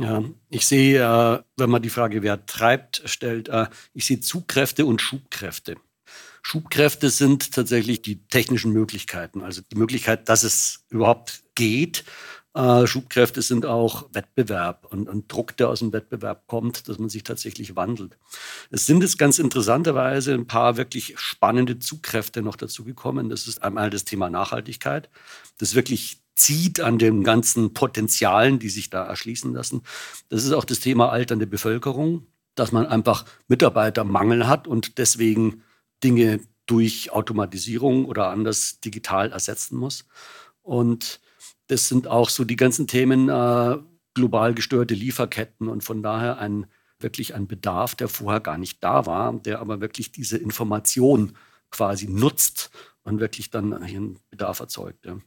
Ja, 0.00 0.24
ich 0.50 0.66
sehe, 0.66 0.98
äh, 1.00 1.42
wenn 1.56 1.70
man 1.70 1.80
die 1.80 1.90
Frage, 1.90 2.24
wer 2.24 2.44
treibt, 2.44 3.02
stellt, 3.04 3.48
äh, 3.50 3.66
ich 3.94 4.04
sehe 4.04 4.18
Zugkräfte 4.18 4.84
und 4.84 5.00
Schubkräfte. 5.00 5.76
Schubkräfte 6.42 7.08
sind 7.08 7.52
tatsächlich 7.52 8.02
die 8.02 8.26
technischen 8.26 8.72
Möglichkeiten, 8.72 9.42
also 9.42 9.62
die 9.62 9.78
Möglichkeit, 9.78 10.28
dass 10.28 10.42
es 10.42 10.84
überhaupt 10.90 11.44
geht, 11.54 12.04
äh, 12.54 12.86
Schubkräfte 12.86 13.40
sind 13.40 13.64
auch 13.64 14.08
Wettbewerb 14.12 14.86
und, 14.90 15.08
und, 15.08 15.32
Druck, 15.32 15.56
der 15.56 15.70
aus 15.70 15.78
dem 15.78 15.92
Wettbewerb 15.92 16.46
kommt, 16.46 16.86
dass 16.88 16.98
man 16.98 17.08
sich 17.08 17.22
tatsächlich 17.22 17.76
wandelt. 17.76 18.18
Es 18.70 18.84
sind 18.84 19.02
jetzt 19.02 19.18
ganz 19.18 19.38
interessanterweise 19.38 20.34
ein 20.34 20.46
paar 20.46 20.76
wirklich 20.76 21.14
spannende 21.16 21.78
Zugkräfte 21.78 22.42
noch 22.42 22.56
dazugekommen. 22.56 23.30
Das 23.30 23.48
ist 23.48 23.62
einmal 23.62 23.88
das 23.88 24.04
Thema 24.04 24.28
Nachhaltigkeit, 24.28 25.08
das 25.58 25.74
wirklich 25.74 26.20
zieht 26.34 26.80
an 26.80 26.98
den 26.98 27.24
ganzen 27.24 27.72
Potenzialen, 27.72 28.58
die 28.58 28.70
sich 28.70 28.90
da 28.90 29.04
erschließen 29.04 29.52
lassen. 29.54 29.82
Das 30.28 30.44
ist 30.44 30.52
auch 30.52 30.64
das 30.64 30.80
Thema 30.80 31.10
alternde 31.10 31.46
Bevölkerung, 31.46 32.26
dass 32.54 32.72
man 32.72 32.86
einfach 32.86 33.24
Mitarbeitermangel 33.48 34.46
hat 34.46 34.66
und 34.66 34.98
deswegen 34.98 35.62
Dinge 36.02 36.40
durch 36.66 37.12
Automatisierung 37.12 38.04
oder 38.06 38.28
anders 38.28 38.80
digital 38.80 39.32
ersetzen 39.32 39.76
muss. 39.76 40.04
Und 40.62 41.20
das 41.66 41.88
sind 41.88 42.06
auch 42.06 42.28
so 42.28 42.44
die 42.44 42.56
ganzen 42.56 42.86
Themen 42.86 43.28
äh, 43.28 43.78
global 44.14 44.54
gestörte 44.54 44.94
Lieferketten 44.94 45.68
und 45.68 45.82
von 45.82 46.02
daher 46.02 46.38
ein 46.38 46.66
wirklich 47.00 47.34
ein 47.34 47.48
Bedarf, 47.48 47.94
der 47.94 48.08
vorher 48.08 48.40
gar 48.40 48.58
nicht 48.58 48.82
da 48.82 49.06
war, 49.06 49.32
der 49.32 49.58
aber 49.58 49.80
wirklich 49.80 50.12
diese 50.12 50.38
Information 50.38 51.36
quasi 51.70 52.06
nutzt 52.06 52.70
und 53.02 53.18
wirklich 53.18 53.50
dann 53.50 53.72
einen 53.72 54.20
Bedarf 54.30 54.60
erzeugt. 54.60 55.04
Ja. 55.06 55.18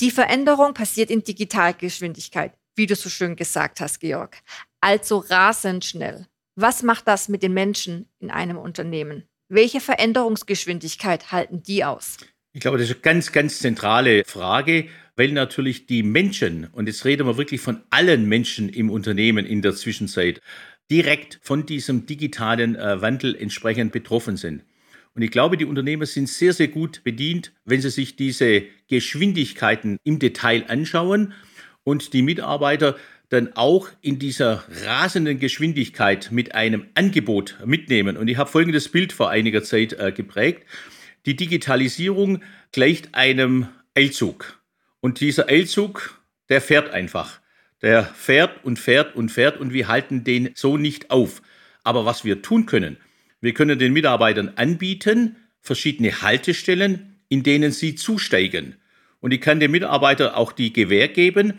Die 0.00 0.10
Veränderung 0.10 0.74
passiert 0.74 1.10
in 1.10 1.22
Digitalgeschwindigkeit, 1.22 2.56
wie 2.74 2.86
du 2.86 2.94
so 2.94 3.08
schön 3.08 3.36
gesagt 3.36 3.80
hast, 3.80 4.00
Georg. 4.00 4.38
Also 4.80 5.18
rasend 5.18 5.84
schnell. 5.84 6.26
Was 6.54 6.82
macht 6.82 7.06
das 7.08 7.28
mit 7.28 7.42
den 7.42 7.52
Menschen 7.52 8.08
in 8.18 8.30
einem 8.30 8.56
Unternehmen? 8.56 9.28
Welche 9.48 9.80
Veränderungsgeschwindigkeit 9.80 11.32
halten 11.32 11.62
die 11.62 11.84
aus? 11.84 12.16
Ich 12.52 12.60
glaube, 12.60 12.78
das 12.78 12.88
ist 12.88 12.94
eine 12.94 13.02
ganz, 13.02 13.32
ganz 13.32 13.58
zentrale 13.58 14.24
Frage 14.24 14.88
weil 15.16 15.32
natürlich 15.32 15.86
die 15.86 16.02
Menschen, 16.02 16.68
und 16.72 16.86
jetzt 16.86 17.04
reden 17.04 17.26
wir 17.26 17.38
wirklich 17.38 17.60
von 17.60 17.80
allen 17.90 18.28
Menschen 18.28 18.68
im 18.68 18.90
Unternehmen 18.90 19.46
in 19.46 19.62
der 19.62 19.74
Zwischenzeit, 19.74 20.40
direkt 20.90 21.40
von 21.42 21.66
diesem 21.66 22.06
digitalen 22.06 22.76
äh, 22.76 23.00
Wandel 23.00 23.34
entsprechend 23.34 23.92
betroffen 23.92 24.36
sind. 24.36 24.62
Und 25.14 25.22
ich 25.22 25.30
glaube, 25.30 25.56
die 25.56 25.64
Unternehmer 25.64 26.04
sind 26.04 26.28
sehr, 26.28 26.52
sehr 26.52 26.68
gut 26.68 27.02
bedient, 27.02 27.52
wenn 27.64 27.80
sie 27.80 27.90
sich 27.90 28.16
diese 28.16 28.64
Geschwindigkeiten 28.88 29.98
im 30.04 30.18
Detail 30.18 30.66
anschauen 30.68 31.32
und 31.82 32.12
die 32.12 32.20
Mitarbeiter 32.20 32.96
dann 33.28 33.52
auch 33.54 33.88
in 34.02 34.18
dieser 34.18 34.64
rasenden 34.84 35.38
Geschwindigkeit 35.38 36.28
mit 36.30 36.54
einem 36.54 36.86
Angebot 36.94 37.56
mitnehmen. 37.64 38.16
Und 38.16 38.28
ich 38.28 38.36
habe 38.36 38.50
folgendes 38.50 38.88
Bild 38.88 39.12
vor 39.12 39.30
einiger 39.30 39.62
Zeit 39.62 39.94
äh, 39.94 40.12
geprägt. 40.12 40.64
Die 41.26 41.34
Digitalisierung 41.34 42.42
gleicht 42.72 43.14
einem 43.14 43.68
Eilzug. 43.94 44.60
Und 45.00 45.20
dieser 45.20 45.48
Eilzug, 45.48 46.20
der 46.48 46.60
fährt 46.60 46.90
einfach. 46.90 47.40
Der 47.82 48.04
fährt 48.04 48.64
und 48.64 48.78
fährt 48.78 49.16
und 49.16 49.30
fährt 49.30 49.58
und 49.58 49.72
wir 49.72 49.88
halten 49.88 50.24
den 50.24 50.50
so 50.54 50.76
nicht 50.76 51.10
auf. 51.10 51.42
Aber 51.82 52.04
was 52.04 52.24
wir 52.24 52.42
tun 52.42 52.66
können, 52.66 52.96
wir 53.40 53.54
können 53.54 53.78
den 53.78 53.92
Mitarbeitern 53.92 54.52
anbieten, 54.56 55.36
verschiedene 55.60 56.22
Haltestellen, 56.22 57.16
in 57.28 57.42
denen 57.42 57.72
sie 57.72 57.96
zusteigen. 57.96 58.76
Und 59.20 59.32
ich 59.32 59.40
kann 59.40 59.60
dem 59.60 59.72
Mitarbeiter 59.72 60.36
auch 60.36 60.52
die 60.52 60.72
Gewähr 60.72 61.08
geben, 61.08 61.54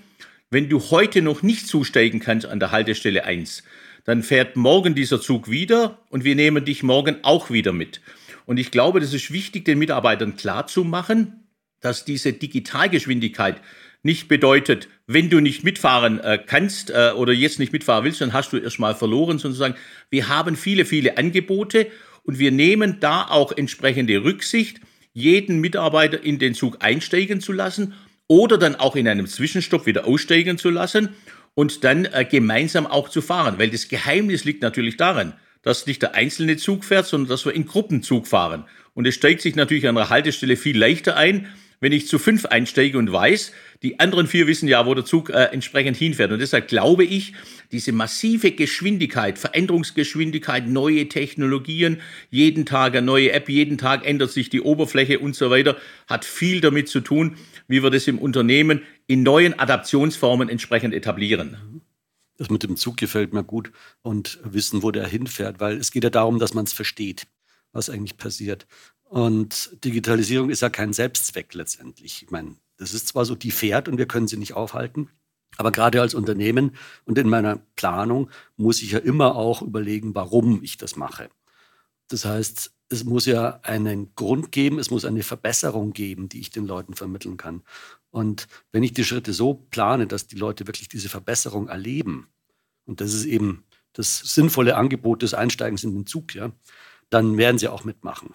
wenn 0.50 0.70
du 0.70 0.80
heute 0.92 1.22
noch 1.22 1.44
nicht 1.44 1.68
zusteigen 1.68 2.20
kannst 2.20 2.46
an 2.46 2.60
der 2.60 2.72
Haltestelle 2.72 3.26
1, 3.26 3.64
dann 4.06 4.24
fährt 4.24 4.56
morgen 4.56 4.96
dieser 4.96 5.20
Zug 5.20 5.50
wieder 5.50 6.00
und 6.10 6.24
wir 6.24 6.36
nehmen 6.36 6.64
dich 6.64 6.84
morgen 6.84 7.18
auch 7.24 7.50
wieder 7.50 7.74
mit. 7.74 8.02
Und 8.46 8.58
ich 8.58 8.72
glaube, 8.72 9.02
das 9.02 9.14
ist 9.14 9.32
wichtig, 9.32 9.66
den 9.66 9.78
Mitarbeitern 9.78 10.38
klarzumachen, 10.38 11.48
dass 11.82 12.06
diese 12.06 12.32
Digitalgeschwindigkeit 12.32 13.62
nicht 14.04 14.30
bedeutet, 14.30 14.88
wenn 15.06 15.30
du 15.30 15.42
nicht 15.42 15.66
mitfahren 15.66 16.20
äh, 16.22 16.40
kannst 16.44 16.90
äh, 16.92 17.12
oder 17.16 17.34
jetzt 17.34 17.60
nicht 17.60 17.74
mitfahren 17.74 18.06
willst, 18.06 18.22
dann 18.22 18.32
hast 18.32 18.54
du 18.54 18.58
erstmal 18.58 18.96
verloren, 18.96 19.40
sozusagen. 19.40 19.76
Wir 20.10 20.30
haben 20.30 20.56
viele, 20.56 20.86
viele 20.86 21.18
Angebote 21.18 21.88
und 22.24 22.40
wir 22.40 22.52
nehmen 22.52 23.02
da 23.02 23.24
auch 23.24 23.52
entsprechende 23.52 24.24
Rücksicht, 24.24 24.80
jeden 25.12 25.60
Mitarbeiter 25.60 26.24
in 26.24 26.40
den 26.40 26.54
Zug 26.54 26.78
einsteigen 26.80 27.42
zu 27.42 27.52
lassen 27.52 27.96
oder 28.28 28.58
dann 28.58 28.76
auch 28.76 28.96
in 28.96 29.08
einem 29.08 29.28
Zwischenstopp 29.28 29.86
wieder 29.86 30.06
aussteigen 30.06 30.58
zu 30.58 30.70
lassen 30.70 31.10
und 31.56 31.84
dann 31.84 32.06
äh, 32.06 32.26
gemeinsam 32.30 32.86
auch 32.86 33.10
zu 33.10 33.22
fahren. 33.22 33.56
Weil 33.58 33.70
das 33.70 33.88
Geheimnis 33.88 34.44
liegt 34.44 34.62
natürlich 34.62 34.98
daran, 34.98 35.34
dass 35.64 35.88
nicht 35.88 36.02
der 36.02 36.16
einzelne 36.16 36.58
Zug 36.58 36.86
fährt, 36.86 37.08
sondern 37.08 37.30
dass 37.30 37.46
wir 37.46 37.54
in 37.54 37.66
Gruppenzug 37.66 38.28
fahren. 38.28 38.66
Und 38.94 39.08
es 39.08 39.16
steigt 39.16 39.42
sich 39.42 39.56
natürlich 39.56 39.88
an 39.88 39.96
der 39.96 40.10
Haltestelle 40.10 40.58
viel 40.58 40.78
leichter 40.78 41.16
ein, 41.16 41.48
wenn 41.80 41.92
ich 41.92 42.08
zu 42.08 42.18
fünf 42.20 42.46
einsteige 42.46 42.98
und 42.98 43.12
weiß, 43.12 43.52
die 43.84 44.00
anderen 44.00 44.28
vier 44.28 44.48
wissen 44.48 44.68
ja, 44.68 44.86
wo 44.86 44.94
der 44.94 45.06
Zug 45.06 45.30
äh, 45.30 45.46
entsprechend 45.52 45.98
hinfährt. 45.98 46.32
Und 46.32 46.40
deshalb 46.40 46.68
glaube 46.68 47.04
ich, 47.04 47.34
diese 47.72 47.92
massive 47.92 48.52
Geschwindigkeit, 48.52 49.38
Veränderungsgeschwindigkeit, 49.38 50.68
neue 50.68 51.08
Technologien, 51.08 52.02
jeden 52.30 52.66
Tag 52.66 52.96
eine 52.96 53.06
neue 53.06 53.32
App, 53.32 53.50
jeden 53.50 53.78
Tag 53.78 54.06
ändert 54.06 54.32
sich 54.32 54.50
die 54.50 54.62
Oberfläche 54.62 55.20
und 55.20 55.36
so 55.36 55.50
weiter, 55.50 55.78
hat 56.08 56.26
viel 56.26 56.62
damit 56.62 56.90
zu 56.90 57.02
tun, 57.02 57.38
wie 57.68 57.84
wir 57.84 57.90
das 57.90 58.08
im 58.08 58.18
Unternehmen 58.18 58.82
in 59.06 59.24
neuen 59.24 59.58
Adaptionsformen 59.58 60.50
entsprechend 60.50 60.94
etablieren. 60.94 61.82
Das 62.38 62.50
mit 62.50 62.64
dem 62.64 62.78
Zug 62.78 62.98
gefällt 62.98 63.34
mir 63.34 63.44
gut 63.44 63.72
und 64.02 64.40
wissen, 64.44 64.84
wo 64.84 64.92
der 64.92 65.08
hinfährt, 65.08 65.60
weil 65.60 65.78
es 65.78 65.92
geht 65.92 66.04
ja 66.04 66.10
darum, 66.10 66.40
dass 66.40 66.54
man 66.54 66.66
es 66.66 66.74
versteht, 66.74 67.28
was 67.72 67.90
eigentlich 67.90 68.18
passiert. 68.18 68.68
Und 69.10 69.72
Digitalisierung 69.84 70.50
ist 70.50 70.62
ja 70.62 70.70
kein 70.70 70.94
Selbstzweck 70.94 71.54
letztendlich. 71.54 72.24
Ich 72.24 72.32
meine, 72.32 72.56
das 72.78 72.94
ist 72.94 73.08
zwar 73.08 73.26
so, 73.26 73.36
die 73.36 73.52
fährt 73.52 73.88
und 73.88 73.98
wir 73.98 74.08
können 74.08 74.28
sie 74.28 74.38
nicht 74.38 74.54
aufhalten, 74.54 75.10
aber 75.56 75.72
gerade 75.72 76.02
als 76.02 76.14
Unternehmen 76.14 76.76
und 77.06 77.18
in 77.18 77.30
meiner 77.30 77.58
Planung 77.76 78.30
muss 78.58 78.82
ich 78.82 78.92
ja 78.92 79.00
immer 79.00 79.36
auch 79.36 79.62
überlegen, 79.62 80.14
warum 80.14 80.62
ich 80.62 80.78
das 80.78 80.96
mache. 80.96 81.30
Das 82.10 82.26
heißt, 82.26 82.72
es 82.90 83.04
muss 83.04 83.26
ja 83.26 83.60
einen 83.64 84.14
Grund 84.16 84.52
geben, 84.52 84.80
es 84.80 84.92
muss 84.92 85.06
eine 85.06 85.24
Verbesserung 85.24 85.94
geben, 85.94 86.30
die 86.30 86.40
ich 86.40 86.52
den 86.52 86.68
Leuten 86.68 86.94
vermitteln 86.94 87.38
kann. 87.38 87.64
Und 88.12 88.48
wenn 88.72 88.84
ich 88.84 88.94
die 88.94 89.04
Schritte 89.04 89.34
so 89.34 89.54
plane, 89.54 90.08
dass 90.08 90.28
die 90.28 90.38
Leute 90.38 90.68
wirklich 90.68 90.88
diese 90.88 91.10
Verbesserung 91.10 91.68
erleben, 91.68 92.28
und 92.86 93.02
das 93.02 93.14
ist 93.14 93.26
eben 93.26 93.66
das 93.94 94.20
sinnvolle 94.20 94.78
Angebot 94.78 95.22
des 95.22 95.34
Einsteigens 95.34 95.84
in 95.84 95.94
den 95.94 96.06
Zug, 96.06 96.34
ja, 96.36 96.52
dann 97.10 97.38
werden 97.38 97.58
sie 97.58 97.68
auch 97.68 97.84
mitmachen. 97.84 98.34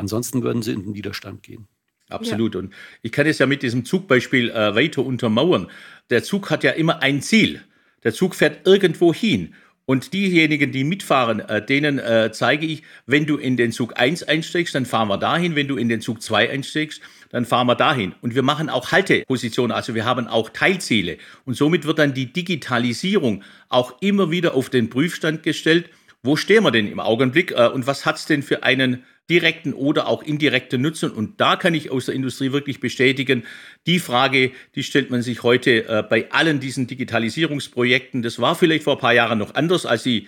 Ansonsten 0.00 0.42
würden 0.42 0.62
sie 0.62 0.72
in 0.72 0.82
den 0.82 0.94
Widerstand 0.94 1.42
gehen. 1.42 1.68
Absolut. 2.08 2.54
Ja. 2.54 2.60
Und 2.60 2.74
ich 3.02 3.12
kann 3.12 3.26
es 3.26 3.38
ja 3.38 3.46
mit 3.46 3.62
diesem 3.62 3.84
Zugbeispiel 3.84 4.50
äh, 4.50 4.74
weiter 4.74 5.04
untermauern. 5.04 5.68
Der 6.10 6.22
Zug 6.22 6.50
hat 6.50 6.64
ja 6.64 6.72
immer 6.72 7.02
ein 7.02 7.22
Ziel. 7.22 7.62
Der 8.02 8.12
Zug 8.12 8.34
fährt 8.34 8.66
irgendwo 8.66 9.14
hin. 9.14 9.54
Und 9.86 10.12
diejenigen, 10.12 10.70
die 10.70 10.84
mitfahren, 10.84 11.40
äh, 11.40 11.64
denen 11.64 11.98
äh, 11.98 12.30
zeige 12.32 12.64
ich, 12.64 12.84
wenn 13.06 13.26
du 13.26 13.36
in 13.36 13.56
den 13.56 13.72
Zug 13.72 13.98
1 13.98 14.22
einsteigst, 14.22 14.74
dann 14.74 14.86
fahren 14.86 15.08
wir 15.08 15.18
dahin. 15.18 15.56
Wenn 15.56 15.66
du 15.66 15.76
in 15.76 15.88
den 15.88 16.00
Zug 16.00 16.22
2 16.22 16.50
einsteigst, 16.50 17.00
dann 17.30 17.44
fahren 17.44 17.66
wir 17.66 17.74
dahin. 17.74 18.14
Und 18.20 18.36
wir 18.36 18.42
machen 18.42 18.68
auch 18.68 18.92
Haltepositionen, 18.92 19.74
also 19.74 19.96
wir 19.96 20.04
haben 20.04 20.28
auch 20.28 20.50
Teilziele. 20.50 21.18
Und 21.44 21.54
somit 21.54 21.86
wird 21.86 21.98
dann 21.98 22.14
die 22.14 22.32
Digitalisierung 22.32 23.42
auch 23.68 24.00
immer 24.00 24.30
wieder 24.30 24.54
auf 24.54 24.70
den 24.70 24.90
Prüfstand 24.90 25.42
gestellt. 25.42 25.90
Wo 26.22 26.36
stehen 26.36 26.62
wir 26.62 26.70
denn 26.70 26.86
im 26.86 27.00
Augenblick 27.00 27.50
äh, 27.50 27.66
und 27.66 27.88
was 27.88 28.06
hat 28.06 28.16
es 28.16 28.26
denn 28.26 28.44
für 28.44 28.62
einen 28.62 29.02
direkten 29.30 29.72
oder 29.72 30.08
auch 30.08 30.22
indirekten 30.22 30.82
Nutzen? 30.82 31.12
Und 31.12 31.40
da 31.40 31.56
kann 31.56 31.74
ich 31.74 31.90
aus 31.90 32.06
der 32.06 32.14
Industrie 32.14 32.52
wirklich 32.52 32.80
bestätigen, 32.80 33.44
die 33.86 34.00
Frage, 34.00 34.50
die 34.74 34.82
stellt 34.82 35.10
man 35.10 35.22
sich 35.22 35.42
heute 35.42 35.88
äh, 35.88 36.02
bei 36.02 36.30
allen 36.32 36.60
diesen 36.60 36.86
Digitalisierungsprojekten. 36.86 38.22
Das 38.22 38.40
war 38.40 38.56
vielleicht 38.56 38.84
vor 38.84 38.96
ein 38.96 39.00
paar 39.00 39.14
Jahren 39.14 39.38
noch 39.38 39.54
anders, 39.54 39.86
als 39.86 40.02
die 40.02 40.26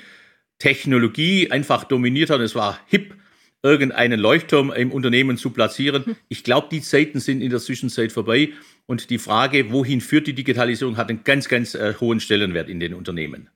Technologie 0.59 1.51
einfach 1.51 1.85
dominiert 1.85 2.31
hat. 2.31 2.41
Es 2.41 2.55
war 2.55 2.79
hip, 2.87 3.15
irgendeinen 3.63 4.19
Leuchtturm 4.19 4.73
im 4.73 4.91
Unternehmen 4.91 5.37
zu 5.37 5.51
platzieren. 5.51 6.17
Ich 6.29 6.45
glaube, 6.45 6.69
die 6.71 6.83
Zeiten 6.83 7.21
sind 7.21 7.41
in 7.41 7.51
der 7.51 7.61
Zwischenzeit 7.61 8.13
vorbei. 8.13 8.51
Und 8.87 9.11
die 9.11 9.19
Frage, 9.19 9.71
wohin 9.71 10.01
führt 10.01 10.27
die 10.27 10.33
Digitalisierung, 10.33 10.97
hat 10.97 11.09
einen 11.09 11.25
ganz, 11.25 11.49
ganz 11.49 11.75
äh, 11.75 11.95
hohen 12.01 12.21
Stellenwert 12.21 12.69
in 12.69 12.81
den 12.81 12.95
Unternehmen. 12.95 13.49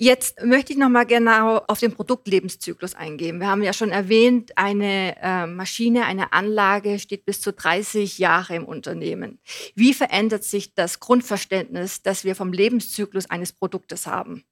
Jetzt 0.00 0.44
möchte 0.44 0.72
ich 0.72 0.78
noch 0.78 0.88
mal 0.88 1.06
genau 1.06 1.56
auf 1.66 1.80
den 1.80 1.92
Produktlebenszyklus 1.92 2.94
eingehen. 2.94 3.40
Wir 3.40 3.48
haben 3.48 3.64
ja 3.64 3.72
schon 3.72 3.90
erwähnt, 3.90 4.52
eine 4.56 5.16
äh, 5.20 5.46
Maschine, 5.46 6.04
eine 6.06 6.32
Anlage 6.32 7.00
steht 7.00 7.24
bis 7.24 7.40
zu 7.40 7.52
30 7.52 8.16
Jahre 8.18 8.54
im 8.54 8.64
Unternehmen. 8.64 9.40
Wie 9.74 9.92
verändert 9.92 10.44
sich 10.44 10.72
das 10.74 11.00
Grundverständnis, 11.00 12.00
das 12.02 12.22
wir 12.22 12.36
vom 12.36 12.52
Lebenszyklus 12.52 13.28
eines 13.28 13.52
Produktes 13.52 14.06
haben? 14.06 14.44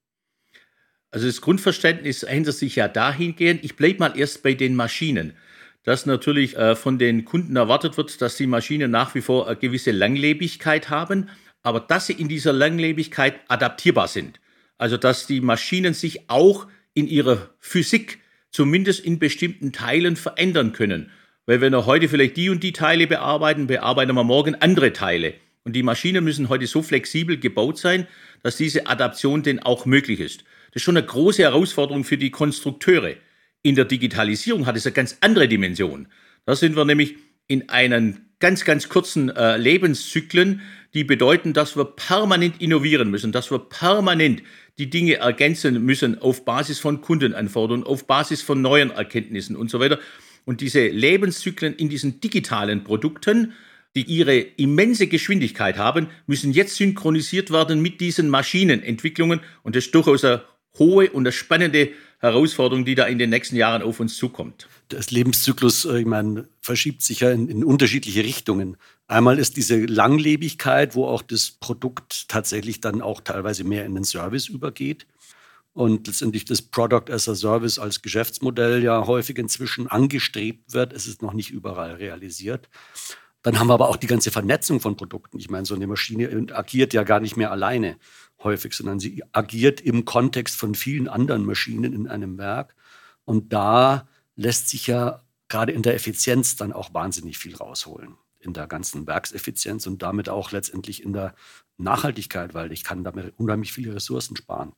Also 1.11 1.27
das 1.27 1.39
Grundverständnis 1.39 2.23
ändert 2.23 2.55
sich 2.55 2.75
ja 2.75 2.89
dahingehend, 2.89 3.63
ich 3.63 3.77
bleibe 3.77 3.99
mal 3.99 4.19
erst 4.19 4.43
bei 4.43 4.53
den 4.53 4.75
Maschinen, 4.75 5.31
dass 5.83 6.05
natürlich 6.05 6.57
äh, 6.57 6.75
von 6.75 6.99
den 6.99 7.23
Kunden 7.23 7.55
erwartet 7.55 7.95
wird, 7.95 8.21
dass 8.21 8.35
die 8.35 8.47
Maschinen 8.47 8.91
nach 8.91 9.15
wie 9.15 9.21
vor 9.21 9.47
eine 9.47 9.55
gewisse 9.55 9.91
Langlebigkeit 9.91 10.89
haben, 10.89 11.29
aber 11.63 11.79
dass 11.79 12.07
sie 12.07 12.13
in 12.13 12.27
dieser 12.27 12.51
Langlebigkeit 12.51 13.39
adaptierbar 13.47 14.09
sind. 14.09 14.41
Also 14.77 14.97
dass 14.97 15.27
die 15.27 15.41
Maschinen 15.41 15.93
sich 15.93 16.29
auch 16.29 16.67
in 16.93 17.07
ihrer 17.07 17.49
Physik 17.59 18.19
zumindest 18.51 19.01
in 19.01 19.19
bestimmten 19.19 19.71
Teilen 19.71 20.15
verändern 20.15 20.73
können. 20.73 21.11
Weil 21.45 21.61
wenn 21.61 21.73
wir 21.73 21.85
heute 21.85 22.09
vielleicht 22.09 22.37
die 22.37 22.49
und 22.49 22.63
die 22.63 22.73
Teile 22.73 23.07
bearbeiten, 23.07 23.67
bearbeiten 23.67 24.15
wir 24.15 24.23
morgen 24.23 24.55
andere 24.55 24.93
Teile. 24.93 25.33
Und 25.63 25.73
die 25.73 25.83
Maschinen 25.83 26.23
müssen 26.23 26.49
heute 26.49 26.67
so 26.67 26.81
flexibel 26.81 27.37
gebaut 27.37 27.77
sein, 27.77 28.07
dass 28.41 28.57
diese 28.57 28.87
Adaption 28.87 29.43
denn 29.43 29.59
auch 29.59 29.85
möglich 29.85 30.19
ist. 30.19 30.41
Das 30.71 30.77
ist 30.77 30.83
schon 30.83 30.97
eine 30.97 31.05
große 31.05 31.41
Herausforderung 31.41 32.03
für 32.03 32.17
die 32.17 32.31
Konstrukteure. 32.31 33.15
In 33.63 33.75
der 33.75 33.85
Digitalisierung 33.85 34.65
hat 34.65 34.77
es 34.77 34.85
eine 34.85 34.93
ganz 34.93 35.17
andere 35.21 35.47
Dimension. 35.47 36.07
Da 36.45 36.55
sind 36.55 36.75
wir 36.75 36.85
nämlich 36.85 37.15
in 37.47 37.69
einen 37.69 38.26
ganz, 38.39 38.65
ganz 38.65 38.89
kurzen 38.89 39.29
äh, 39.29 39.57
Lebenszyklen, 39.57 40.61
die 40.93 41.03
bedeuten, 41.03 41.53
dass 41.53 41.75
wir 41.75 41.85
permanent 41.85 42.61
innovieren 42.61 43.09
müssen, 43.09 43.31
dass 43.31 43.51
wir 43.51 43.59
permanent 43.59 44.43
die 44.77 44.89
Dinge 44.89 45.15
ergänzen 45.15 45.83
müssen 45.83 46.21
auf 46.21 46.45
Basis 46.45 46.79
von 46.79 47.01
Kundenanforderungen, 47.01 47.85
auf 47.85 48.05
Basis 48.05 48.41
von 48.41 48.61
neuen 48.61 48.91
Erkenntnissen 48.91 49.55
und 49.55 49.69
so 49.69 49.79
weiter. 49.79 49.99
Und 50.45 50.61
diese 50.61 50.87
Lebenszyklen 50.87 51.75
in 51.75 51.89
diesen 51.89 52.21
digitalen 52.21 52.83
Produkten, 52.83 53.53
die 53.95 54.03
ihre 54.03 54.37
immense 54.37 55.07
Geschwindigkeit 55.07 55.77
haben, 55.77 56.07
müssen 56.27 56.51
jetzt 56.51 56.75
synchronisiert 56.75 57.51
werden 57.51 57.81
mit 57.81 57.99
diesen 57.99 58.29
Maschinenentwicklungen. 58.29 59.41
Und 59.63 59.75
das 59.75 59.85
ist 59.85 59.95
durchaus 59.95 60.23
eine 60.23 60.43
hohe 60.77 61.09
und 61.09 61.23
eine 61.23 61.31
spannende 61.31 61.89
Herausforderung, 62.19 62.83
die 62.83 62.95
da 62.95 63.05
in 63.05 63.19
den 63.19 63.29
nächsten 63.29 63.55
Jahren 63.55 63.83
auf 63.83 63.99
uns 63.99 64.17
zukommt. 64.17 64.67
Das 64.89 65.11
Lebenszyklus, 65.11 65.85
äh, 65.85 65.99
ich 65.99 66.05
meine, 66.05 66.47
verschiebt 66.61 67.03
sich 67.03 67.19
ja 67.19 67.31
in, 67.31 67.47
in 67.47 67.63
unterschiedliche 67.63 68.23
Richtungen. 68.23 68.77
Einmal 69.07 69.37
ist 69.37 69.55
diese 69.55 69.85
Langlebigkeit, 69.85 70.95
wo 70.95 71.05
auch 71.05 71.21
das 71.21 71.51
Produkt 71.51 72.27
tatsächlich 72.27 72.81
dann 72.81 73.01
auch 73.01 73.21
teilweise 73.21 73.63
mehr 73.63 73.85
in 73.85 73.93
den 73.93 74.03
Service 74.03 74.47
übergeht. 74.47 75.05
Und 75.73 76.07
letztendlich 76.07 76.45
das 76.45 76.63
Product 76.63 77.11
as 77.11 77.29
a 77.29 77.35
Service 77.35 77.77
als 77.77 78.01
Geschäftsmodell 78.01 78.81
ja 78.81 79.05
häufig 79.05 79.37
inzwischen 79.37 79.87
angestrebt 79.87 80.73
wird. 80.73 80.91
Es 80.91 81.05
ist 81.05 81.21
noch 81.21 81.33
nicht 81.33 81.51
überall 81.51 81.93
realisiert. 81.93 82.67
Dann 83.43 83.59
haben 83.59 83.67
wir 83.67 83.75
aber 83.75 83.89
auch 83.89 83.97
die 83.97 84.07
ganze 84.07 84.31
Vernetzung 84.31 84.79
von 84.79 84.97
Produkten. 84.97 85.37
Ich 85.37 85.51
meine, 85.51 85.67
so 85.67 85.75
eine 85.75 85.85
Maschine 85.85 86.47
agiert 86.51 86.93
ja 86.93 87.03
gar 87.03 87.19
nicht 87.19 87.37
mehr 87.37 87.51
alleine 87.51 87.97
häufig, 88.47 88.73
sondern 88.73 88.99
sie 88.99 89.23
agiert 89.33 89.81
im 89.81 90.05
Kontext 90.05 90.55
von 90.55 90.73
vielen 90.73 91.07
anderen 91.07 91.45
Maschinen 91.45 91.93
in 91.93 92.07
einem 92.07 92.37
Werk. 92.37 92.75
Und 93.25 93.51
da 93.51 94.07
lässt 94.35 94.69
sich 94.69 94.87
ja 94.87 95.21
gerade 95.49 95.73
in 95.73 95.81
der 95.81 95.95
Effizienz 95.95 96.55
dann 96.55 96.71
auch 96.71 96.93
wahnsinnig 96.93 97.37
viel 97.37 97.55
rausholen. 97.55 98.15
In 98.39 98.53
der 98.53 98.67
ganzen 98.67 99.05
Werkseffizienz 99.05 99.85
und 99.85 100.01
damit 100.01 100.29
auch 100.29 100.51
letztendlich 100.51 101.03
in 101.03 101.11
der 101.11 101.35
Nachhaltigkeit, 101.77 102.53
weil 102.53 102.71
ich 102.71 102.83
kann 102.83 103.03
damit 103.03 103.33
unheimlich 103.37 103.73
viele 103.73 103.95
Ressourcen 103.95 104.37
sparen. 104.37 104.71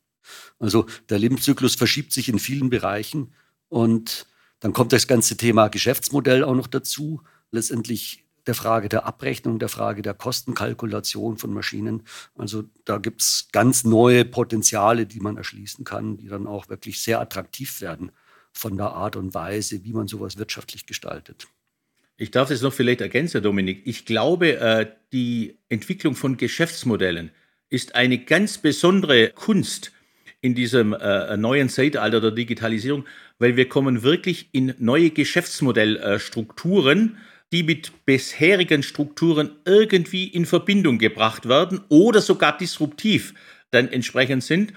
Also 0.57 0.87
der 1.09 1.19
Lebenszyklus 1.19 1.75
verschiebt 1.75 2.11
sich 2.11 2.29
in 2.29 2.39
vielen 2.39 2.69
Bereichen 2.69 3.33
und 3.67 4.25
dann 4.59 4.73
kommt 4.73 4.91
das 4.91 5.07
ganze 5.07 5.37
Thema 5.37 5.67
Geschäftsmodell 5.67 6.43
auch 6.43 6.55
noch 6.55 6.67
dazu. 6.67 7.21
Letztendlich 7.51 8.25
der 8.49 8.55
Frage 8.55 8.89
der 8.89 9.05
Abrechnung, 9.05 9.59
der 9.59 9.69
Frage 9.69 10.01
der 10.01 10.15
Kostenkalkulation 10.15 11.37
von 11.37 11.53
Maschinen. 11.53 12.01
Also 12.35 12.63
da 12.83 12.97
gibt 12.97 13.21
es 13.21 13.47
ganz 13.51 13.83
neue 13.83 14.25
Potenziale, 14.25 15.05
die 15.05 15.19
man 15.19 15.37
erschließen 15.37 15.85
kann, 15.85 16.17
die 16.17 16.27
dann 16.27 16.47
auch 16.47 16.67
wirklich 16.67 16.99
sehr 16.99 17.21
attraktiv 17.21 17.79
werden 17.79 18.11
von 18.51 18.75
der 18.75 18.87
Art 18.87 19.15
und 19.15 19.35
Weise, 19.35 19.83
wie 19.83 19.93
man 19.93 20.07
sowas 20.07 20.39
wirtschaftlich 20.39 20.87
gestaltet. 20.87 21.47
Ich 22.17 22.31
darf 22.31 22.49
das 22.49 22.63
noch 22.63 22.73
vielleicht 22.73 23.01
ergänzen, 23.01 23.43
Dominik. 23.43 23.83
Ich 23.85 24.05
glaube, 24.05 24.57
äh, 24.57 24.87
die 25.13 25.59
Entwicklung 25.69 26.15
von 26.15 26.35
Geschäftsmodellen 26.35 27.29
ist 27.69 27.93
eine 27.93 28.17
ganz 28.17 28.57
besondere 28.57 29.29
Kunst 29.29 29.91
in 30.41 30.55
diesem 30.55 30.93
äh, 30.93 31.37
neuen 31.37 31.69
Zeitalter 31.69 32.19
der 32.19 32.31
Digitalisierung, 32.31 33.05
weil 33.37 33.57
wir 33.57 33.69
kommen 33.69 34.01
wirklich 34.01 34.49
in 34.53 34.73
neue 34.79 35.11
Geschäftsmodellstrukturen, 35.11 37.19
die 37.51 37.63
mit 37.63 38.05
bisherigen 38.05 38.83
Strukturen 38.83 39.51
irgendwie 39.65 40.25
in 40.27 40.45
Verbindung 40.45 40.97
gebracht 40.97 41.47
werden 41.47 41.81
oder 41.89 42.21
sogar 42.21 42.57
disruptiv 42.57 43.33
dann 43.71 43.87
entsprechend 43.87 44.43
sind. 44.43 44.73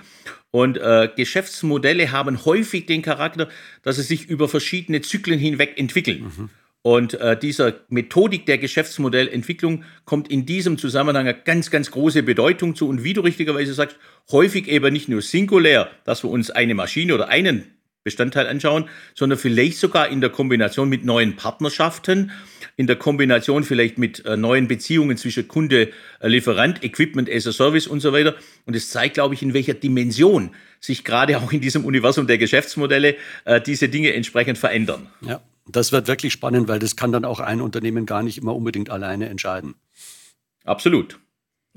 Und 0.51 0.77
äh, 0.79 1.09
Geschäftsmodelle 1.17 2.13
haben 2.13 2.45
häufig 2.45 2.87
den 2.87 3.03
Charakter, 3.03 3.49
dass 3.83 3.97
sie 3.97 4.03
sich 4.03 4.29
über 4.29 4.49
verschiedene 4.49 5.01
Zyklen 5.01 5.39
hinweg 5.39 5.75
entwickeln. 5.79 6.25
Mhm. 6.37 6.51
Und 6.83 7.15
äh, 7.15 7.39
dieser 7.39 7.75
Methodik 7.89 8.45
der 8.45 8.59
Geschäftsmodellentwicklung 8.59 9.85
kommt 10.05 10.29
in 10.29 10.47
diesem 10.47 10.79
Zusammenhang 10.79 11.29
eine 11.29 11.39
ganz, 11.39 11.71
ganz 11.71 11.93
große 11.93 12.25
Bedeutung 12.25 12.75
zu. 12.75 12.89
Und 12.89 13.05
wie 13.05 13.13
du 13.13 13.21
richtigerweise 13.21 13.73
sagst, 13.73 13.97
häufig 14.33 14.67
eben 14.67 14.93
nicht 14.93 15.09
nur 15.09 15.23
singulär, 15.23 15.91
dass 16.05 16.25
wir 16.25 16.31
uns 16.31 16.51
eine 16.51 16.75
Maschine 16.75 17.15
oder 17.15 17.29
einen 17.29 17.65
Bestandteil 18.05 18.47
anschauen, 18.47 18.89
sondern 19.15 19.39
vielleicht 19.39 19.79
sogar 19.79 20.09
in 20.09 20.21
der 20.21 20.31
Kombination 20.31 20.89
mit 20.89 21.05
neuen 21.05 21.37
Partnerschaften, 21.37 22.33
in 22.77 22.87
der 22.87 22.97
Kombination 22.97 23.65
vielleicht 23.65 23.99
mit 23.99 24.25
äh, 24.25 24.37
neuen 24.37 24.69
Beziehungen 24.69 25.17
zwischen 25.17 25.47
Kunde, 25.47 25.91
äh, 26.21 26.29
Lieferant, 26.29 26.83
Equipment 26.83 27.31
as 27.31 27.47
a 27.47 27.53
Service 27.53 27.87
und 27.87 28.01
so 28.01 28.13
weiter. 28.13 28.35
Und 28.67 28.75
es 28.75 28.91
zeigt, 28.91 29.15
glaube 29.15 29.35
ich, 29.35 29.43
in 29.43 29.55
welcher 29.55 29.75
Dimension 29.75 30.51
sich 30.81 31.05
gerade 31.05 31.39
auch 31.39 31.53
in 31.53 31.61
diesem 31.61 31.85
Universum 31.85 32.27
der 32.27 32.39
Geschäftsmodelle 32.39 33.17
äh, 33.45 33.61
diese 33.61 33.89
Dinge 33.89 34.13
entsprechend 34.15 34.59
verändern. 34.59 35.09
Ja, 35.21 35.41
das 35.67 35.93
wird 35.93 36.09
wirklich 36.09 36.33
spannend, 36.33 36.69
weil 36.69 36.79
das 36.79 36.97
kann 36.97 37.13
dann 37.13 37.25
auch 37.25 37.41
ein 37.41 37.61
Unternehmen 37.61 38.07
gar 38.07 38.23
nicht 38.23 38.39
immer 38.39 38.55
unbedingt 38.55 38.91
alleine 38.91 39.29
entscheiden. 39.29 39.75
Absolut. 40.65 41.19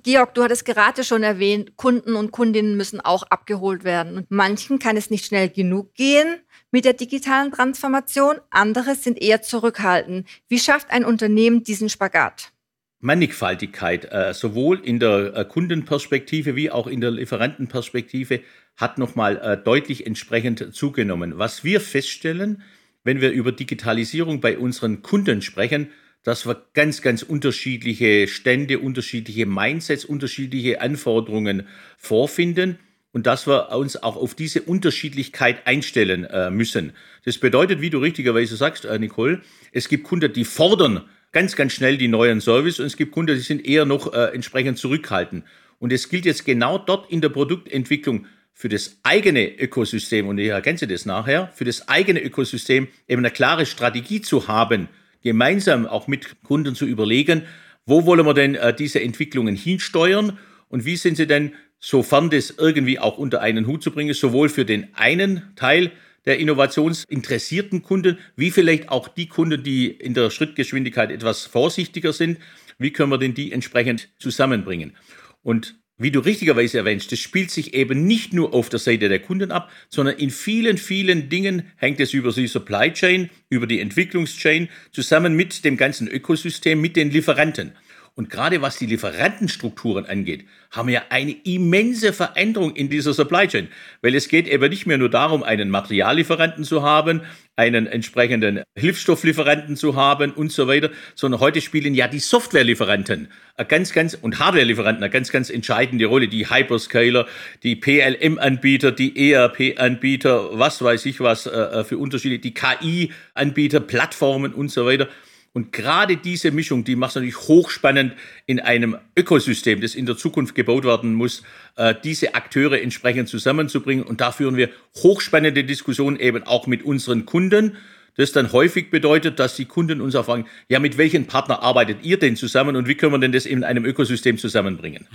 Georg, 0.04 0.34
du 0.36 0.44
hattest 0.44 0.66
gerade 0.66 1.04
schon 1.04 1.24
erwähnt, 1.24 1.78
Kunden 1.78 2.16
und 2.16 2.32
Kundinnen 2.32 2.78
müssen 2.78 3.00
auch 3.00 3.24
abgeholt 3.24 3.84
werden. 3.84 4.18
Und 4.18 4.32
manchen 4.32 4.78
kann 4.78 4.98
es 4.98 5.10
nicht 5.10 5.26
schnell 5.26 5.50
genug 5.50 5.94
gehen 5.96 6.38
mit 6.76 6.84
der 6.84 6.92
digitalen 6.92 7.54
Transformation, 7.54 8.36
andere 8.50 8.96
sind 8.96 9.22
eher 9.22 9.42
zurückhaltend. 9.42 10.28
Wie 10.50 10.60
schafft 10.60 10.92
ein 10.92 11.06
Unternehmen 11.06 11.64
diesen 11.64 11.88
Spagat? 11.88 12.52
Mannigfaltigkeit, 13.00 14.12
äh, 14.12 14.34
sowohl 14.34 14.80
in 14.80 15.00
der 15.00 15.36
äh, 15.36 15.46
Kundenperspektive 15.46 16.58
wie 16.58 16.72
auch 16.72 16.88
in 16.88 17.00
der 17.00 17.12
Lieferantenperspektive, 17.12 18.42
hat 18.76 18.98
nochmal 18.98 19.38
äh, 19.38 19.58
deutlich 19.58 20.06
entsprechend 20.06 20.76
zugenommen. 20.76 21.38
Was 21.38 21.64
wir 21.64 21.80
feststellen, 21.80 22.62
wenn 23.06 23.22
wir 23.22 23.32
über 23.32 23.54
Digitalisierung 23.54 24.42
bei 24.42 24.58
unseren 24.58 25.02
Kunden 25.02 25.42
sprechen, 25.42 25.92
dass 26.26 26.48
wir 26.48 26.66
ganz, 26.74 27.04
ganz 27.04 27.22
unterschiedliche 27.22 28.28
Stände, 28.28 28.80
unterschiedliche 28.80 29.46
Mindsets, 29.46 30.04
unterschiedliche 30.04 30.82
Anforderungen 30.82 31.68
vorfinden 31.98 32.80
und 33.12 33.28
dass 33.28 33.48
wir 33.48 33.70
uns 33.70 34.02
auch 34.02 34.18
auf 34.18 34.34
diese 34.34 34.64
Unterschiedlichkeit 34.64 35.68
einstellen 35.68 36.26
äh, 36.26 36.50
müssen. 36.50 36.94
Das 37.26 37.38
bedeutet, 37.38 37.80
wie 37.80 37.92
du 37.92 38.00
richtigerweise 38.00 38.58
sagst, 38.58 38.86
äh, 38.86 38.98
Nicole, 38.98 39.42
es 39.72 39.88
gibt 39.88 40.04
Kunden, 40.04 40.34
die 40.34 40.46
fordern 40.46 41.04
ganz, 41.32 41.56
ganz 41.56 41.74
schnell 41.74 41.98
die 41.98 42.08
neuen 42.08 42.42
Service 42.42 42.80
und 42.80 42.88
es 42.88 42.98
gibt 42.98 43.12
Kunden, 43.12 43.36
die 43.36 43.42
sind 43.42 43.64
eher 43.64 43.86
noch 43.86 44.12
äh, 44.12 44.34
entsprechend 44.34 44.80
zurückhaltend. 44.80 45.46
Und 45.78 45.94
es 45.94 46.10
gilt 46.10 46.26
jetzt 46.26 46.44
genau 46.44 46.80
dort 46.80 47.12
in 47.12 47.22
der 47.22 47.30
Produktentwicklung 47.30 48.26
für 48.52 48.70
das 48.70 48.98
eigene 49.04 49.60
Ökosystem, 49.60 50.28
und 50.28 50.40
ich 50.40 50.48
ergänze 50.48 50.88
das 50.88 51.06
nachher, 51.06 51.52
für 51.54 51.66
das 51.66 51.88
eigene 51.88 52.24
Ökosystem 52.24 52.88
eben 53.08 53.20
eine 53.20 53.32
klare 53.32 53.68
Strategie 53.68 54.22
zu 54.22 54.48
haben, 54.48 54.90
gemeinsam 55.26 55.88
auch 55.88 56.08
mit 56.08 56.44
Kunden 56.44 56.76
zu 56.76 56.86
überlegen, 56.86 57.42
wo 57.88 58.06
wollen 58.06 58.26
wir 58.26 58.36
denn 58.36 58.54
äh, 58.54 58.74
diese 58.74 59.02
Entwicklungen 59.02 59.56
hinsteuern 59.56 60.38
und 60.70 60.86
wie 60.86 60.96
sind 60.96 61.18
sie 61.18 61.26
denn, 61.26 61.54
sofern 61.80 62.30
das 62.30 62.52
irgendwie 62.52 63.00
auch 63.00 63.18
unter 63.18 63.42
einen 63.42 63.66
Hut 63.66 63.82
zu 63.82 63.92
bringen, 63.92 64.14
sowohl 64.14 64.50
für 64.50 64.66
den 64.66 64.88
einen 64.94 65.42
Teil 65.56 65.92
der 66.26 66.38
innovationsinteressierten 66.38 67.82
Kunden, 67.82 68.20
wie 68.36 68.52
vielleicht 68.52 68.90
auch 68.90 69.08
die 69.08 69.28
Kunden, 69.28 69.64
die 69.64 69.88
in 69.88 70.14
der 70.14 70.30
Schrittgeschwindigkeit 70.30 71.12
etwas 71.12 71.46
vorsichtiger 71.46 72.14
sind, 72.14 72.38
wie 72.78 72.92
können 72.92 73.12
wir 73.12 73.18
denn 73.18 73.34
die 73.34 73.52
entsprechend 73.52 74.10
zusammenbringen? 74.20 74.96
Und 75.42 75.76
wie 75.98 76.12
du 76.12 76.20
richtigerweise 76.20 76.80
erwähnst, 76.80 77.12
das 77.12 77.20
spielt 77.20 77.52
sich 77.52 77.74
eben 77.74 78.06
nicht 78.06 78.34
nur 78.34 78.54
auf 78.54 78.68
der 78.70 78.80
Seite 78.80 79.08
der 79.08 79.20
Kunden 79.20 79.52
ab, 79.52 79.72
sondern 79.90 80.18
in 80.18 80.30
vielen, 80.30 80.78
vielen 80.78 81.30
Dingen 81.30 81.72
hängt 81.78 82.02
es 82.02 82.14
über 82.14 82.32
die 82.34 82.48
Supply 82.48 82.92
Chain, 82.92 83.30
über 83.50 83.66
die 83.66 83.80
Entwicklungschain 83.80 84.68
zusammen 84.92 85.36
mit 85.36 85.64
dem 85.64 85.78
ganzen 85.78 86.08
Ökosystem, 86.08 86.82
mit 86.82 86.98
den 86.98 87.12
Lieferanten. 87.12 87.72
Und 88.18 88.30
gerade 88.30 88.62
was 88.62 88.78
die 88.78 88.86
Lieferantenstrukturen 88.86 90.06
angeht, 90.06 90.46
haben 90.72 90.88
wir 90.88 91.12
eine 91.12 91.36
immense 91.44 92.14
Veränderung 92.14 92.74
in 92.74 92.90
dieser 92.90 93.14
Supply 93.14 93.46
Chain, 93.46 93.68
weil 94.02 94.16
es 94.16 94.30
geht 94.30 94.48
eben 94.48 94.70
nicht 94.70 94.86
mehr 94.86 94.98
nur 94.98 95.10
darum, 95.10 95.44
einen 95.44 95.70
Materiallieferanten 95.70 96.64
zu 96.64 96.82
haben, 96.82 97.24
einen 97.58 97.88
entsprechenden 97.88 98.64
Hilfsstofflieferanten 98.78 99.76
zu 99.76 99.98
haben 99.98 100.32
und 100.32 100.54
so 100.54 100.66
weiter, 100.70 100.92
sondern 101.14 101.42
heute 101.42 101.60
spielen 101.60 101.94
ja 101.94 102.08
die 102.08 102.20
Softwarelieferanten 102.20 103.28
ganz, 103.68 103.92
ganz 103.92 104.14
und 104.14 104.40
Hardwarelieferanten 104.40 105.04
eine 105.04 105.12
ganz, 105.12 105.30
ganz 105.30 105.50
entscheidende 105.50 106.06
Rolle. 106.06 106.30
Die 106.30 106.50
Hyperscaler, 106.50 107.28
die 107.64 107.76
PLM-Anbieter, 107.76 108.94
die 108.94 109.32
ERP-Anbieter, 109.32 110.58
was 110.58 110.82
weiß 110.82 111.06
ich 111.06 111.20
was 111.20 111.48
äh, 111.48 111.84
für 111.84 111.98
Unterschiede, 111.98 112.40
die 112.40 112.54
KI-Anbieter, 112.54 113.82
Plattformen 113.82 114.54
und 114.54 114.70
so 114.70 114.86
weiter. 114.86 115.10
Und 115.56 115.72
gerade 115.72 116.18
diese 116.18 116.52
Mischung, 116.52 116.84
die 116.84 116.98
macht 116.98 117.12
es 117.12 117.16
natürlich 117.16 117.48
hochspannend 117.48 118.14
in 118.46 118.60
einem 118.60 118.98
Ökosystem, 119.18 119.80
das 119.80 119.96
in 119.96 120.06
der 120.06 120.18
Zukunft 120.18 120.54
gebaut 120.54 120.84
werden 120.84 121.14
muss, 121.14 121.44
äh, 121.78 121.96
diese 122.04 122.36
Akteure 122.36 122.82
entsprechend 122.82 123.30
zusammenzubringen. 123.30 124.04
Und 124.04 124.20
da 124.20 124.34
führen 124.34 124.58
wir 124.58 124.70
hochspannende 124.98 125.64
Diskussionen 125.64 126.20
eben 126.20 126.44
auch 126.44 126.68
mit 126.68 126.84
unseren 126.84 127.26
Kunden. 127.26 127.78
Das 128.18 128.34
dann 128.34 128.52
häufig 128.52 128.92
bedeutet, 128.92 129.40
dass 129.40 129.56
die 129.56 129.64
Kunden 129.64 130.02
uns 130.02 130.16
auch 130.16 130.26
fragen, 130.26 130.46
ja, 130.68 130.82
mit 130.82 130.98
welchen 130.98 131.26
Partner 131.26 131.64
arbeitet 131.64 132.04
ihr 132.04 132.20
denn 132.20 132.36
zusammen 132.36 132.76
und 132.76 132.90
wie 132.90 132.96
können 132.96 133.14
wir 133.14 133.20
denn 133.20 133.32
das 133.32 133.46
in 133.46 133.64
einem 133.64 133.86
Ökosystem 133.86 134.38
zusammenbringen? 134.38 135.08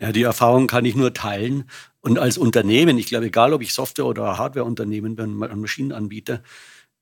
Ja, 0.00 0.10
die 0.10 0.22
Erfahrung 0.22 0.68
kann 0.68 0.86
ich 0.86 0.96
nur 0.96 1.12
teilen. 1.12 1.64
Und 2.00 2.18
als 2.18 2.38
Unternehmen, 2.38 2.96
ich 2.96 3.08
glaube, 3.08 3.26
egal 3.26 3.52
ob 3.52 3.60
ich 3.60 3.74
Software- 3.74 4.06
oder 4.06 4.38
Hardwareunternehmen 4.38 5.16
bin, 5.16 5.34
Maschinenanbieter, 5.34 6.42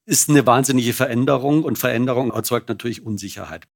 ist 0.08 0.30
eine 0.30 0.46
wahnsinnige 0.46 0.94
Veränderung 0.94 1.64
und 1.64 1.78
Veränderung 1.78 2.32
erzeugt 2.32 2.70
natürlich 2.70 3.04
Unsicherheit. 3.04 3.68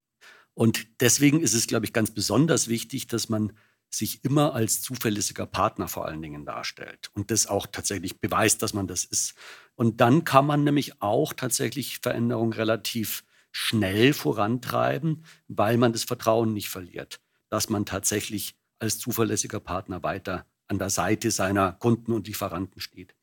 Und 0.55 0.87
deswegen 1.01 1.43
ist 1.43 1.53
es, 1.53 1.67
glaube 1.67 1.85
ich, 1.85 1.93
ganz 1.93 2.11
besonders 2.11 2.69
wichtig, 2.69 3.07
dass 3.07 3.29
man 3.29 3.53
sich 3.91 4.25
immer 4.25 4.55
als 4.55 4.81
zuverlässiger 4.81 5.45
Partner 5.45 5.89
vor 5.89 6.07
allen 6.07 6.23
Dingen 6.23 6.47
darstellt 6.47 7.11
und 7.13 7.31
das 7.31 7.47
auch 7.47 7.67
tatsächlich 7.67 8.19
beweist, 8.19 8.63
dass 8.63 8.73
man 8.73 8.87
das 8.87 9.05
ist. 9.05 9.35
Und 9.75 10.01
dann 10.01 10.25
kann 10.25 10.47
man 10.47 10.65
nämlich 10.65 11.03
auch 11.03 11.35
tatsächlich 11.35 11.99
Veränderungen 11.99 12.55
relativ 12.55 13.25
schnell 13.51 14.15
vorantreiben, 14.15 15.27
weil 15.49 15.77
man 15.77 15.93
das 15.93 16.05
Vertrauen 16.05 16.55
nicht 16.55 16.71
verliert, 16.71 17.21
dass 17.51 17.69
man 17.69 17.85
tatsächlich 17.85 18.57
als 18.79 18.99
zuverlässiger 18.99 19.61
Partner 19.61 20.03
weiter 20.03 20.47
an 20.67 20.79
der 20.79 20.89
Seite 20.89 21.31
seiner 21.31 21.73
Kunden 21.73 22.13
und 22.13 22.27
Lieferanten 22.27 22.81
steht. 22.81 23.15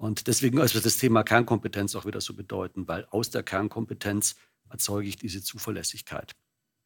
Und 0.00 0.28
deswegen 0.28 0.56
ist 0.56 0.82
das 0.82 0.96
Thema 0.96 1.22
Kernkompetenz 1.24 1.94
auch 1.94 2.06
wieder 2.06 2.22
so 2.22 2.32
bedeutend, 2.32 2.88
weil 2.88 3.04
aus 3.10 3.28
der 3.28 3.42
Kernkompetenz 3.42 4.34
erzeuge 4.70 5.06
ich 5.06 5.16
diese 5.16 5.42
Zuverlässigkeit. 5.42 6.32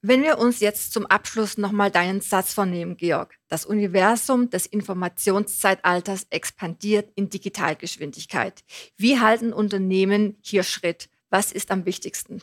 Wenn 0.03 0.25
wir 0.25 0.39
uns 0.39 0.59
jetzt 0.59 0.93
zum 0.93 1.07
Abschluss 1.07 1.57
nochmal 1.57 1.93
deinen 1.93 2.21
Satz 2.21 2.53
vornehmen, 2.53 2.97
Georg. 2.97 3.39
Das 3.47 3.67
Universum 3.67 4.51
des 4.51 4.67
Informationszeitalters 4.67 6.27
expandiert 6.31 7.13
in 7.15 7.31
Digitalgeschwindigkeit. 7.31 8.65
Wie 8.97 9.21
halten 9.21 9.53
Unternehmen 9.53 10.37
hier 10.41 10.65
Schritt? 10.65 11.09
Was 11.31 11.53
ist 11.53 11.71
am 11.71 11.87
wichtigsten? 11.87 12.43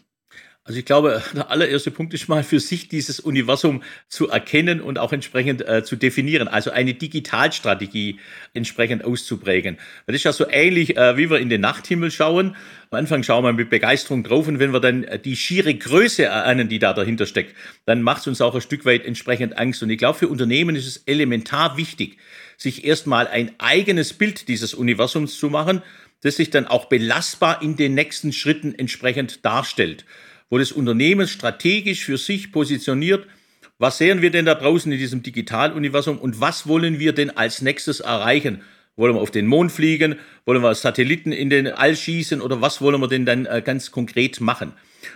Also 0.63 0.77
ich 0.77 0.85
glaube, 0.85 1.23
der 1.33 1.49
allererste 1.49 1.89
Punkt 1.89 2.13
ist 2.13 2.29
mal 2.29 2.43
für 2.43 2.59
sich 2.59 2.87
dieses 2.87 3.19
Universum 3.19 3.81
zu 4.07 4.29
erkennen 4.29 4.79
und 4.79 4.99
auch 4.99 5.11
entsprechend 5.11 5.67
äh, 5.67 5.83
zu 5.83 5.95
definieren, 5.95 6.47
also 6.47 6.69
eine 6.69 6.93
Digitalstrategie 6.93 8.19
entsprechend 8.53 9.03
auszuprägen. 9.03 9.77
Das 10.05 10.15
ist 10.15 10.23
ja 10.23 10.33
so 10.33 10.47
ähnlich, 10.47 10.97
äh, 10.97 11.17
wie 11.17 11.31
wir 11.31 11.39
in 11.39 11.49
den 11.49 11.61
Nachthimmel 11.61 12.11
schauen. 12.11 12.55
Am 12.91 12.99
Anfang 12.99 13.23
schauen 13.23 13.43
wir 13.43 13.53
mit 13.53 13.71
Begeisterung 13.71 14.23
drauf 14.23 14.47
und 14.47 14.59
wenn 14.59 14.71
wir 14.71 14.79
dann 14.79 15.03
äh, 15.03 15.17
die 15.17 15.35
schiere 15.35 15.73
Größe 15.73 16.25
erahnen, 16.25 16.69
die 16.69 16.79
da 16.79 16.93
dahinter 16.93 17.25
steckt, 17.25 17.55
dann 17.85 18.03
macht 18.03 18.21
es 18.21 18.27
uns 18.27 18.41
auch 18.41 18.53
ein 18.53 18.61
Stück 18.61 18.85
weit 18.85 19.03
entsprechend 19.03 19.57
Angst. 19.57 19.81
Und 19.81 19.89
ich 19.89 19.97
glaube, 19.97 20.19
für 20.19 20.27
Unternehmen 20.27 20.75
ist 20.75 20.85
es 20.85 20.97
elementar 20.97 21.75
wichtig, 21.77 22.17
sich 22.57 22.85
erstmal 22.85 23.27
ein 23.27 23.51
eigenes 23.57 24.13
Bild 24.13 24.47
dieses 24.47 24.75
Universums 24.75 25.39
zu 25.39 25.49
machen, 25.49 25.81
das 26.21 26.35
sich 26.35 26.51
dann 26.51 26.67
auch 26.67 26.85
belastbar 26.85 27.63
in 27.63 27.77
den 27.77 27.95
nächsten 27.95 28.31
Schritten 28.31 28.75
entsprechend 28.75 29.43
darstellt 29.43 30.05
wo 30.51 30.59
das 30.59 30.71
Unternehmen 30.71 31.27
strategisch 31.27 32.05
für 32.05 32.17
sich 32.17 32.51
positioniert, 32.51 33.25
was 33.79 33.97
sehen 33.97 34.21
wir 34.21 34.29
denn 34.29 34.45
da 34.45 34.53
draußen 34.53 34.91
in 34.91 34.99
diesem 34.99 35.23
Digitaluniversum 35.23 36.19
und 36.19 36.39
was 36.39 36.67
wollen 36.67 36.99
wir 36.99 37.13
denn 37.13 37.31
als 37.31 37.63
nächstes 37.63 38.01
erreichen? 38.01 38.61
Wollen 38.95 39.15
wir 39.15 39.21
auf 39.21 39.31
den 39.31 39.47
Mond 39.47 39.71
fliegen? 39.71 40.19
Wollen 40.45 40.61
wir 40.61 40.75
Satelliten 40.75 41.31
in 41.31 41.49
den 41.49 41.67
All 41.67 41.95
schießen? 41.95 42.41
Oder 42.41 42.61
was 42.61 42.81
wollen 42.81 43.01
wir 43.01 43.07
denn 43.07 43.25
dann 43.25 43.47
äh, 43.47 43.63
ganz 43.65 43.89
konkret 43.89 44.39
machen? 44.41 44.73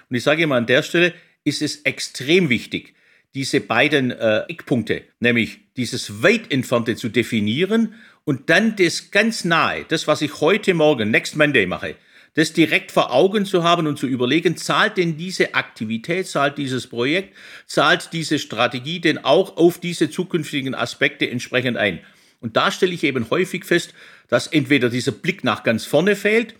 Und 0.09 0.15
ich 0.15 0.23
sage 0.23 0.41
immer 0.41 0.55
an 0.55 0.65
der 0.65 0.81
Stelle, 0.81 1.13
ist 1.43 1.61
es 1.61 1.81
extrem 1.81 2.49
wichtig, 2.49 2.95
diese 3.35 3.59
beiden 3.59 4.11
äh, 4.11 4.45
Eckpunkte, 4.47 5.03
nämlich 5.19 5.59
dieses 5.75 6.23
weit 6.23 6.51
entfernte 6.51 6.95
zu 6.95 7.09
definieren 7.09 7.93
und 8.23 8.49
dann 8.49 8.77
das 8.77 9.11
ganz 9.11 9.43
nahe, 9.43 9.85
das, 9.89 10.07
was 10.07 10.21
ich 10.21 10.39
heute 10.39 10.73
Morgen, 10.73 11.11
Next 11.11 11.35
Monday 11.35 11.65
mache, 11.65 11.97
das 12.35 12.53
direkt 12.53 12.91
vor 12.91 13.11
Augen 13.11 13.45
zu 13.45 13.63
haben 13.63 13.87
und 13.87 13.97
zu 13.97 14.07
überlegen, 14.07 14.57
zahlt 14.57 14.97
denn 14.97 15.17
diese 15.17 15.55
Aktivität, 15.55 16.27
zahlt 16.27 16.57
dieses 16.57 16.87
Projekt, 16.87 17.33
zahlt 17.65 18.09
diese 18.13 18.39
Strategie 18.39 18.99
denn 18.99 19.23
auch 19.23 19.57
auf 19.57 19.79
diese 19.79 20.09
zukünftigen 20.09 20.75
Aspekte 20.75 21.29
entsprechend 21.29 21.77
ein? 21.77 21.99
Und 22.41 22.57
da 22.57 22.71
stelle 22.71 22.93
ich 22.93 23.03
eben 23.03 23.29
häufig 23.29 23.65
fest, 23.65 23.93
dass 24.27 24.47
entweder 24.47 24.89
dieser 24.89 25.13
Blick 25.13 25.43
nach 25.43 25.63
ganz 25.63 25.85
vorne 25.85 26.15
fehlt, 26.15 26.55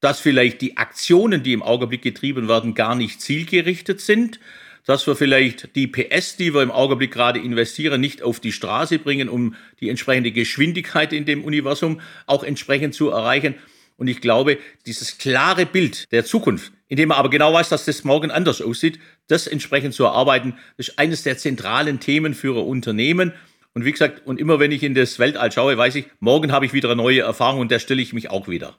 dass 0.00 0.20
vielleicht 0.20 0.60
die 0.60 0.76
Aktionen, 0.76 1.42
die 1.42 1.54
im 1.54 1.62
Augenblick 1.62 2.02
getrieben 2.02 2.46
werden, 2.46 2.74
gar 2.74 2.94
nicht 2.94 3.22
zielgerichtet 3.22 4.02
sind, 4.02 4.38
dass 4.84 5.06
wir 5.06 5.16
vielleicht 5.16 5.74
die 5.76 5.86
PS, 5.86 6.36
die 6.36 6.52
wir 6.52 6.62
im 6.62 6.70
Augenblick 6.70 7.10
gerade 7.10 7.40
investieren, 7.40 8.00
nicht 8.00 8.22
auf 8.22 8.40
die 8.40 8.52
Straße 8.52 8.98
bringen, 8.98 9.30
um 9.30 9.54
die 9.80 9.88
entsprechende 9.88 10.30
Geschwindigkeit 10.30 11.14
in 11.14 11.24
dem 11.24 11.42
Universum 11.42 12.02
auch 12.26 12.44
entsprechend 12.44 12.94
zu 12.94 13.08
erreichen. 13.08 13.54
Und 13.96 14.08
ich 14.08 14.20
glaube, 14.20 14.58
dieses 14.86 15.18
klare 15.18 15.66
Bild 15.66 16.10
der 16.12 16.24
Zukunft, 16.24 16.72
in 16.88 16.96
dem 16.96 17.10
man 17.10 17.18
aber 17.18 17.30
genau 17.30 17.52
weiß, 17.52 17.68
dass 17.68 17.84
das 17.84 18.04
morgen 18.04 18.30
anders 18.30 18.60
aussieht, 18.60 18.98
das 19.28 19.46
entsprechend 19.46 19.94
zu 19.94 20.04
erarbeiten, 20.04 20.58
ist 20.76 20.98
eines 20.98 21.22
der 21.22 21.38
zentralen 21.38 22.00
Themen 22.00 22.34
für 22.34 22.64
Unternehmen. 22.66 23.32
Und 23.72 23.84
wie 23.84 23.92
gesagt, 23.92 24.26
und 24.26 24.40
immer 24.40 24.58
wenn 24.60 24.72
ich 24.72 24.82
in 24.82 24.94
das 24.94 25.18
Weltall 25.18 25.50
schaue, 25.52 25.76
weiß 25.76 25.94
ich, 25.96 26.06
morgen 26.20 26.52
habe 26.52 26.66
ich 26.66 26.72
wieder 26.72 26.88
eine 26.90 27.02
neue 27.02 27.20
Erfahrung 27.20 27.60
und 27.60 27.70
der 27.70 27.78
stelle 27.78 28.02
ich 28.02 28.12
mich 28.12 28.30
auch 28.30 28.48
wieder. 28.48 28.78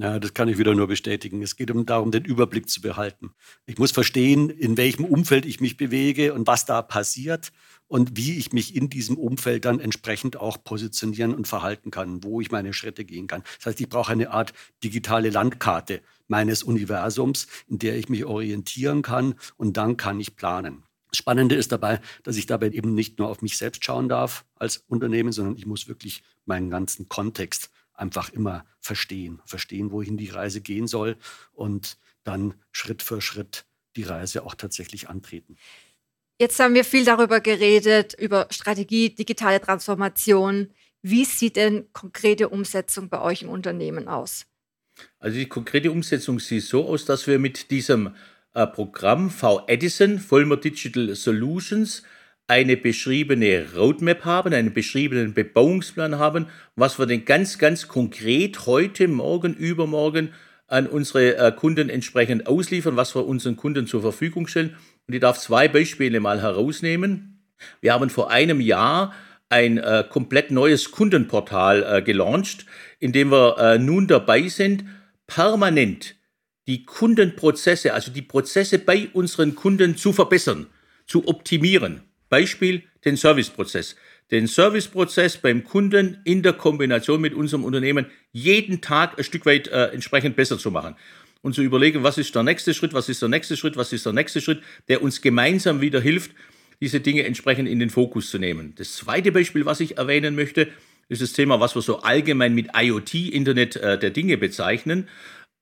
Ja, 0.00 0.20
das 0.20 0.32
kann 0.32 0.46
ich 0.46 0.58
wieder 0.58 0.76
nur 0.76 0.86
bestätigen. 0.86 1.42
Es 1.42 1.56
geht 1.56 1.72
um 1.72 1.84
darum, 1.84 2.12
den 2.12 2.24
Überblick 2.24 2.68
zu 2.68 2.80
behalten. 2.80 3.32
Ich 3.66 3.78
muss 3.78 3.90
verstehen, 3.90 4.48
in 4.48 4.76
welchem 4.76 5.04
Umfeld 5.04 5.44
ich 5.44 5.60
mich 5.60 5.76
bewege 5.76 6.34
und 6.34 6.46
was 6.46 6.64
da 6.64 6.82
passiert 6.82 7.50
und 7.88 8.16
wie 8.16 8.38
ich 8.38 8.52
mich 8.52 8.76
in 8.76 8.90
diesem 8.90 9.18
Umfeld 9.18 9.64
dann 9.64 9.80
entsprechend 9.80 10.36
auch 10.36 10.62
positionieren 10.62 11.34
und 11.34 11.48
verhalten 11.48 11.90
kann, 11.90 12.22
wo 12.22 12.40
ich 12.40 12.52
meine 12.52 12.72
Schritte 12.74 13.04
gehen 13.04 13.26
kann. 13.26 13.42
Das 13.56 13.66
heißt, 13.66 13.80
ich 13.80 13.88
brauche 13.88 14.12
eine 14.12 14.30
Art 14.30 14.52
digitale 14.84 15.30
Landkarte 15.30 16.00
meines 16.28 16.62
Universums, 16.62 17.48
in 17.66 17.78
der 17.78 17.96
ich 17.96 18.08
mich 18.08 18.24
orientieren 18.24 19.02
kann 19.02 19.34
und 19.56 19.76
dann 19.76 19.96
kann 19.96 20.20
ich 20.20 20.36
planen. 20.36 20.84
Das 21.10 21.18
Spannende 21.18 21.56
ist 21.56 21.72
dabei, 21.72 22.00
dass 22.22 22.36
ich 22.36 22.46
dabei 22.46 22.70
eben 22.70 22.94
nicht 22.94 23.18
nur 23.18 23.28
auf 23.28 23.42
mich 23.42 23.56
selbst 23.56 23.84
schauen 23.84 24.08
darf 24.08 24.44
als 24.54 24.76
Unternehmen, 24.86 25.32
sondern 25.32 25.56
ich 25.56 25.66
muss 25.66 25.88
wirklich 25.88 26.22
meinen 26.44 26.70
ganzen 26.70 27.08
Kontext 27.08 27.70
einfach 27.98 28.30
immer 28.30 28.64
verstehen, 28.80 29.40
verstehen, 29.44 29.90
wohin 29.90 30.16
die 30.16 30.30
Reise 30.30 30.60
gehen 30.60 30.86
soll 30.86 31.16
und 31.52 31.98
dann 32.24 32.54
Schritt 32.72 33.02
für 33.02 33.20
Schritt 33.20 33.64
die 33.96 34.04
Reise 34.04 34.44
auch 34.44 34.54
tatsächlich 34.54 35.08
antreten. 35.08 35.56
Jetzt 36.40 36.60
haben 36.60 36.74
wir 36.74 36.84
viel 36.84 37.04
darüber 37.04 37.40
geredet, 37.40 38.14
über 38.14 38.46
Strategie, 38.50 39.14
digitale 39.14 39.60
Transformation. 39.60 40.70
Wie 41.02 41.24
sieht 41.24 41.56
denn 41.56 41.92
konkrete 41.92 42.48
Umsetzung 42.48 43.08
bei 43.08 43.20
euch 43.20 43.42
im 43.42 43.48
Unternehmen 43.48 44.06
aus? 44.06 44.46
Also 45.18 45.36
die 45.36 45.48
konkrete 45.48 45.90
Umsetzung 45.90 46.38
sieht 46.38 46.62
so 46.62 46.86
aus, 46.86 47.04
dass 47.04 47.26
wir 47.26 47.38
mit 47.38 47.70
diesem 47.70 48.14
äh, 48.54 48.66
Programm 48.66 49.30
V 49.30 49.64
Edison, 49.66 50.18
Vollmer 50.18 50.56
Digital 50.56 51.14
Solutions, 51.14 52.02
eine 52.48 52.78
beschriebene 52.78 53.66
Roadmap 53.76 54.24
haben, 54.24 54.54
einen 54.54 54.72
beschriebenen 54.72 55.34
Bebauungsplan 55.34 56.18
haben, 56.18 56.46
was 56.76 56.98
wir 56.98 57.06
denn 57.06 57.26
ganz, 57.26 57.58
ganz 57.58 57.88
konkret 57.88 58.66
heute, 58.66 59.06
morgen, 59.06 59.54
übermorgen 59.54 60.30
an 60.66 60.86
unsere 60.86 61.36
äh, 61.36 61.52
Kunden 61.52 61.90
entsprechend 61.90 62.46
ausliefern, 62.46 62.96
was 62.96 63.14
wir 63.14 63.26
unseren 63.26 63.56
Kunden 63.56 63.86
zur 63.86 64.00
Verfügung 64.00 64.46
stellen. 64.46 64.76
Und 65.06 65.14
ich 65.14 65.20
darf 65.20 65.38
zwei 65.38 65.68
Beispiele 65.68 66.20
mal 66.20 66.40
herausnehmen. 66.40 67.42
Wir 67.82 67.92
haben 67.92 68.08
vor 68.08 68.30
einem 68.30 68.60
Jahr 68.60 69.14
ein 69.50 69.78
äh, 69.78 70.04
komplett 70.08 70.50
neues 70.50 70.90
Kundenportal 70.90 71.82
äh, 71.82 72.02
gelauncht, 72.02 72.64
in 72.98 73.12
dem 73.12 73.30
wir 73.30 73.58
äh, 73.58 73.78
nun 73.78 74.06
dabei 74.06 74.48
sind, 74.48 74.84
permanent 75.26 76.16
die 76.66 76.84
Kundenprozesse, 76.84 77.94
also 77.94 78.10
die 78.10 78.22
Prozesse 78.22 78.78
bei 78.78 79.08
unseren 79.12 79.54
Kunden 79.54 79.96
zu 79.96 80.12
verbessern, 80.12 80.66
zu 81.06 81.26
optimieren. 81.28 82.07
Beispiel 82.28 82.84
den 83.04 83.16
Serviceprozess. 83.16 83.96
Den 84.30 84.46
Serviceprozess 84.46 85.38
beim 85.38 85.64
Kunden 85.64 86.18
in 86.24 86.42
der 86.42 86.52
Kombination 86.52 87.20
mit 87.20 87.34
unserem 87.34 87.64
Unternehmen 87.64 88.06
jeden 88.32 88.80
Tag 88.80 89.18
ein 89.18 89.24
Stück 89.24 89.46
weit 89.46 89.68
äh, 89.68 89.86
entsprechend 89.86 90.36
besser 90.36 90.58
zu 90.58 90.70
machen. 90.70 90.96
Und 91.40 91.54
zu 91.54 91.62
überlegen, 91.62 92.02
was 92.02 92.18
ist 92.18 92.34
der 92.34 92.42
nächste 92.42 92.74
Schritt, 92.74 92.92
was 92.92 93.08
ist 93.08 93.22
der 93.22 93.28
nächste 93.28 93.56
Schritt, 93.56 93.76
was 93.76 93.92
ist 93.92 94.04
der 94.04 94.12
nächste 94.12 94.40
Schritt, 94.40 94.60
der 94.88 95.02
uns 95.02 95.22
gemeinsam 95.22 95.80
wieder 95.80 96.00
hilft, 96.00 96.32
diese 96.80 97.00
Dinge 97.00 97.24
entsprechend 97.24 97.68
in 97.68 97.78
den 97.78 97.90
Fokus 97.90 98.30
zu 98.30 98.38
nehmen. 98.38 98.74
Das 98.76 98.94
zweite 98.96 99.32
Beispiel, 99.32 99.64
was 99.64 99.80
ich 99.80 99.98
erwähnen 99.98 100.34
möchte, 100.34 100.68
ist 101.08 101.22
das 101.22 101.32
Thema, 101.32 101.58
was 101.60 101.74
wir 101.74 101.82
so 101.82 102.00
allgemein 102.00 102.54
mit 102.54 102.68
IoT, 102.76 103.14
Internet 103.14 103.76
äh, 103.76 103.98
der 103.98 104.10
Dinge 104.10 104.36
bezeichnen, 104.36 105.08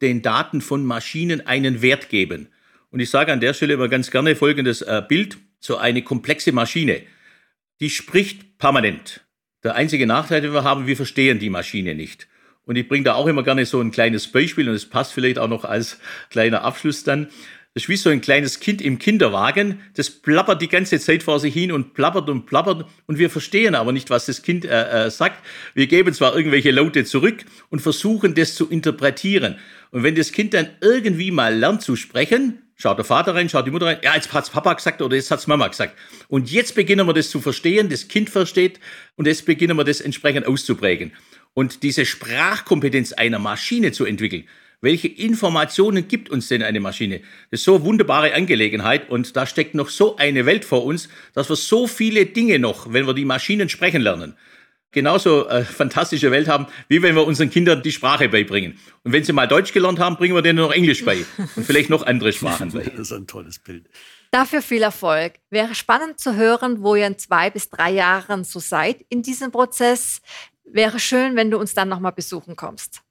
den 0.03 0.23
Daten 0.23 0.61
von 0.61 0.85
Maschinen 0.85 1.47
einen 1.47 1.83
Wert 1.83 2.09
geben. 2.09 2.49
Und 2.91 3.01
ich 3.01 3.11
sage 3.11 3.33
an 3.33 3.41
der 3.41 3.55
Stelle 3.55 3.75
immer 3.75 3.89
ganz 3.89 4.11
gerne 4.11 4.37
folgendes 4.37 4.83
äh, 4.83 5.03
Bild, 5.07 5.39
so 5.61 5.77
eine 5.77 6.03
komplexe 6.03 6.53
Maschine, 6.53 7.03
die 7.81 7.91
spricht 7.91 8.59
permanent. 8.59 9.23
Der 9.65 9.75
einzige 9.75 10.07
Nachteil, 10.07 10.41
den 10.41 10.53
wir 10.53 10.65
haben, 10.65 10.87
wir 10.87 10.97
verstehen 10.97 11.39
die 11.39 11.51
Maschine 11.51 11.95
nicht. 11.95 12.29
Und 12.65 12.77
ich 12.77 12.89
bringe 12.89 13.05
da 13.05 13.15
auch 13.15 13.27
immer 13.27 13.43
gerne 13.43 13.65
so 13.65 13.81
ein 13.81 13.91
kleines 13.91 14.27
Beispiel 14.27 14.69
und 14.69 14.75
es 14.75 14.87
passt 14.87 15.13
vielleicht 15.13 15.39
auch 15.39 15.49
noch 15.49 15.65
als 15.65 15.99
kleiner 16.31 16.63
Abschluss 16.63 17.05
dann. 17.05 17.29
Das 17.75 17.83
ist 17.83 17.89
wie 17.91 17.97
so 17.97 18.09
ein 18.09 18.23
kleines 18.23 18.59
Kind 18.59 18.81
im 18.81 18.99
Kinderwagen, 18.99 19.81
das 19.95 20.09
plappert 20.09 20.63
die 20.63 20.69
ganze 20.69 20.99
Zeit 20.99 21.23
vor 21.23 21.39
sich 21.39 21.53
hin 21.53 21.73
und 21.73 21.93
plappert 21.93 22.31
und 22.31 22.47
plappert 22.47 22.87
und 23.07 23.19
wir 23.19 23.29
verstehen 23.29 23.75
aber 23.75 23.93
nicht, 23.93 24.09
was 24.09 24.25
das 24.25 24.41
Kind 24.41 24.65
äh, 24.65 25.07
äh, 25.07 25.11
sagt. 25.11 25.45
Wir 25.75 25.87
geben 25.87 26.15
zwar 26.15 26.35
irgendwelche 26.35 26.71
Laute 26.71 27.05
zurück 27.05 27.45
und 27.69 27.81
versuchen 27.81 28.35
das 28.35 28.55
zu 28.55 28.71
interpretieren. 28.71 29.59
Und 29.91 30.05
wenn 30.05 30.15
das 30.15 30.33
Kind 30.33 30.55
dann 30.55 30.71
irgendwie 30.81 31.31
mal 31.31 31.55
lernt 31.55 31.83
zu 31.83 31.97
sprechen, 31.97 32.63
schaut 32.77 32.99
der 32.99 33.05
Vater 33.05 33.35
rein, 33.35 33.49
schaut 33.49 33.67
die 33.67 33.71
Mutter 33.71 33.87
rein, 33.87 33.99
ja, 34.03 34.15
jetzt 34.15 34.33
hat's 34.33 34.51
Papa 34.51 34.75
gesagt 34.75 35.03
oder 35.03 35.17
jetzt 35.17 35.31
hat's 35.31 35.47
Mama 35.47 35.67
gesagt. 35.69 35.97
Und 36.29 36.51
jetzt 36.51 36.75
beginnen 36.75 37.07
wir 37.07 37.15
das 37.15 37.31
zu 37.31 37.41
verstehen, 37.41 37.89
das 37.89 38.09
Kind 38.09 38.31
versteht 38.31 38.79
und 39.17 39.27
jetzt 39.27 39.47
beginnen 39.47 39.77
wir 39.77 39.85
das 39.85 40.01
entsprechend 40.01 40.47
auszuprägen. 40.47 41.13
Und 41.55 41.83
diese 41.83 42.05
Sprachkompetenz 42.05 43.13
einer 43.15 43.39
Maschine 43.39 43.93
zu 43.93 44.05
entwickeln, 44.05 44.45
welche 44.83 45.09
Informationen 45.09 46.07
gibt 46.07 46.29
uns 46.29 46.49
denn 46.49 46.63
eine 46.63 46.81
Maschine? 46.81 47.21
Das 47.51 47.61
ist 47.61 47.65
so 47.65 47.77
eine 47.77 47.85
wunderbare 47.85 48.35
Angelegenheit 48.35 49.09
und 49.09 49.35
da 49.35 49.47
steckt 49.47 49.75
noch 49.75 49.89
so 49.89 50.17
eine 50.17 50.45
Welt 50.45 50.67
vor 50.67 50.85
uns, 50.85 51.09
dass 51.33 51.49
wir 51.49 51.57
so 51.57 51.87
viele 51.87 52.27
Dinge 52.27 52.59
noch, 52.59 52.93
wenn 52.93 53.07
wir 53.07 53.15
die 53.15 53.25
Maschinen 53.25 53.71
sprechen 53.71 54.03
lernen, 54.03 54.37
genauso 54.93 55.49
äh, 55.49 55.65
fantastische 55.65 56.31
Welt 56.31 56.49
haben, 56.49 56.67
wie 56.89 57.03
wenn 57.03 57.15
wir 57.15 57.27
unseren 57.27 57.51
Kindern 57.51 57.83
die 57.83 57.93
Sprache 57.93 58.29
beibringen. 58.29 58.79
Und 59.05 59.13
wenn 59.13 59.25
sie 59.25 59.33
mal 59.33 59.47
Deutsch 59.47 59.73
gelernt 59.73 59.99
haben, 59.99 60.17
bringen 60.17 60.35
wir 60.35 60.43
denen 60.43 60.59
noch 60.59 60.73
Englisch 60.73 61.05
bei 61.05 61.25
und 61.57 61.65
vielleicht 61.65 61.91
noch 61.91 62.07
andere 62.07 62.33
Sprachen 62.33 62.73
bei. 62.73 62.85
Das 62.97 63.11
ist 63.11 63.13
ein 63.13 63.27
tolles 63.27 63.59
Bild. 63.59 63.89
Dafür 64.31 64.63
viel 64.63 64.83
Erfolg. 64.83 65.35
Wäre 65.51 65.75
spannend 65.75 66.19
zu 66.19 66.35
hören, 66.35 66.83
wo 66.83 66.95
ihr 66.95 67.07
in 67.07 67.19
zwei 67.19 67.51
bis 67.51 67.69
drei 67.69 67.93
Jahren 67.93 68.45
so 68.45 68.59
seid 68.59 69.05
in 69.09 69.23
diesem 69.23 69.51
Prozess. 69.51 70.21
Wäre 70.65 70.99
schön, 70.99 71.37
wenn 71.37 71.51
du 71.51 71.59
uns 71.59 71.75
dann 71.75 71.89
nochmal 71.89 72.13
besuchen 72.13 72.57
kommst. 72.57 73.03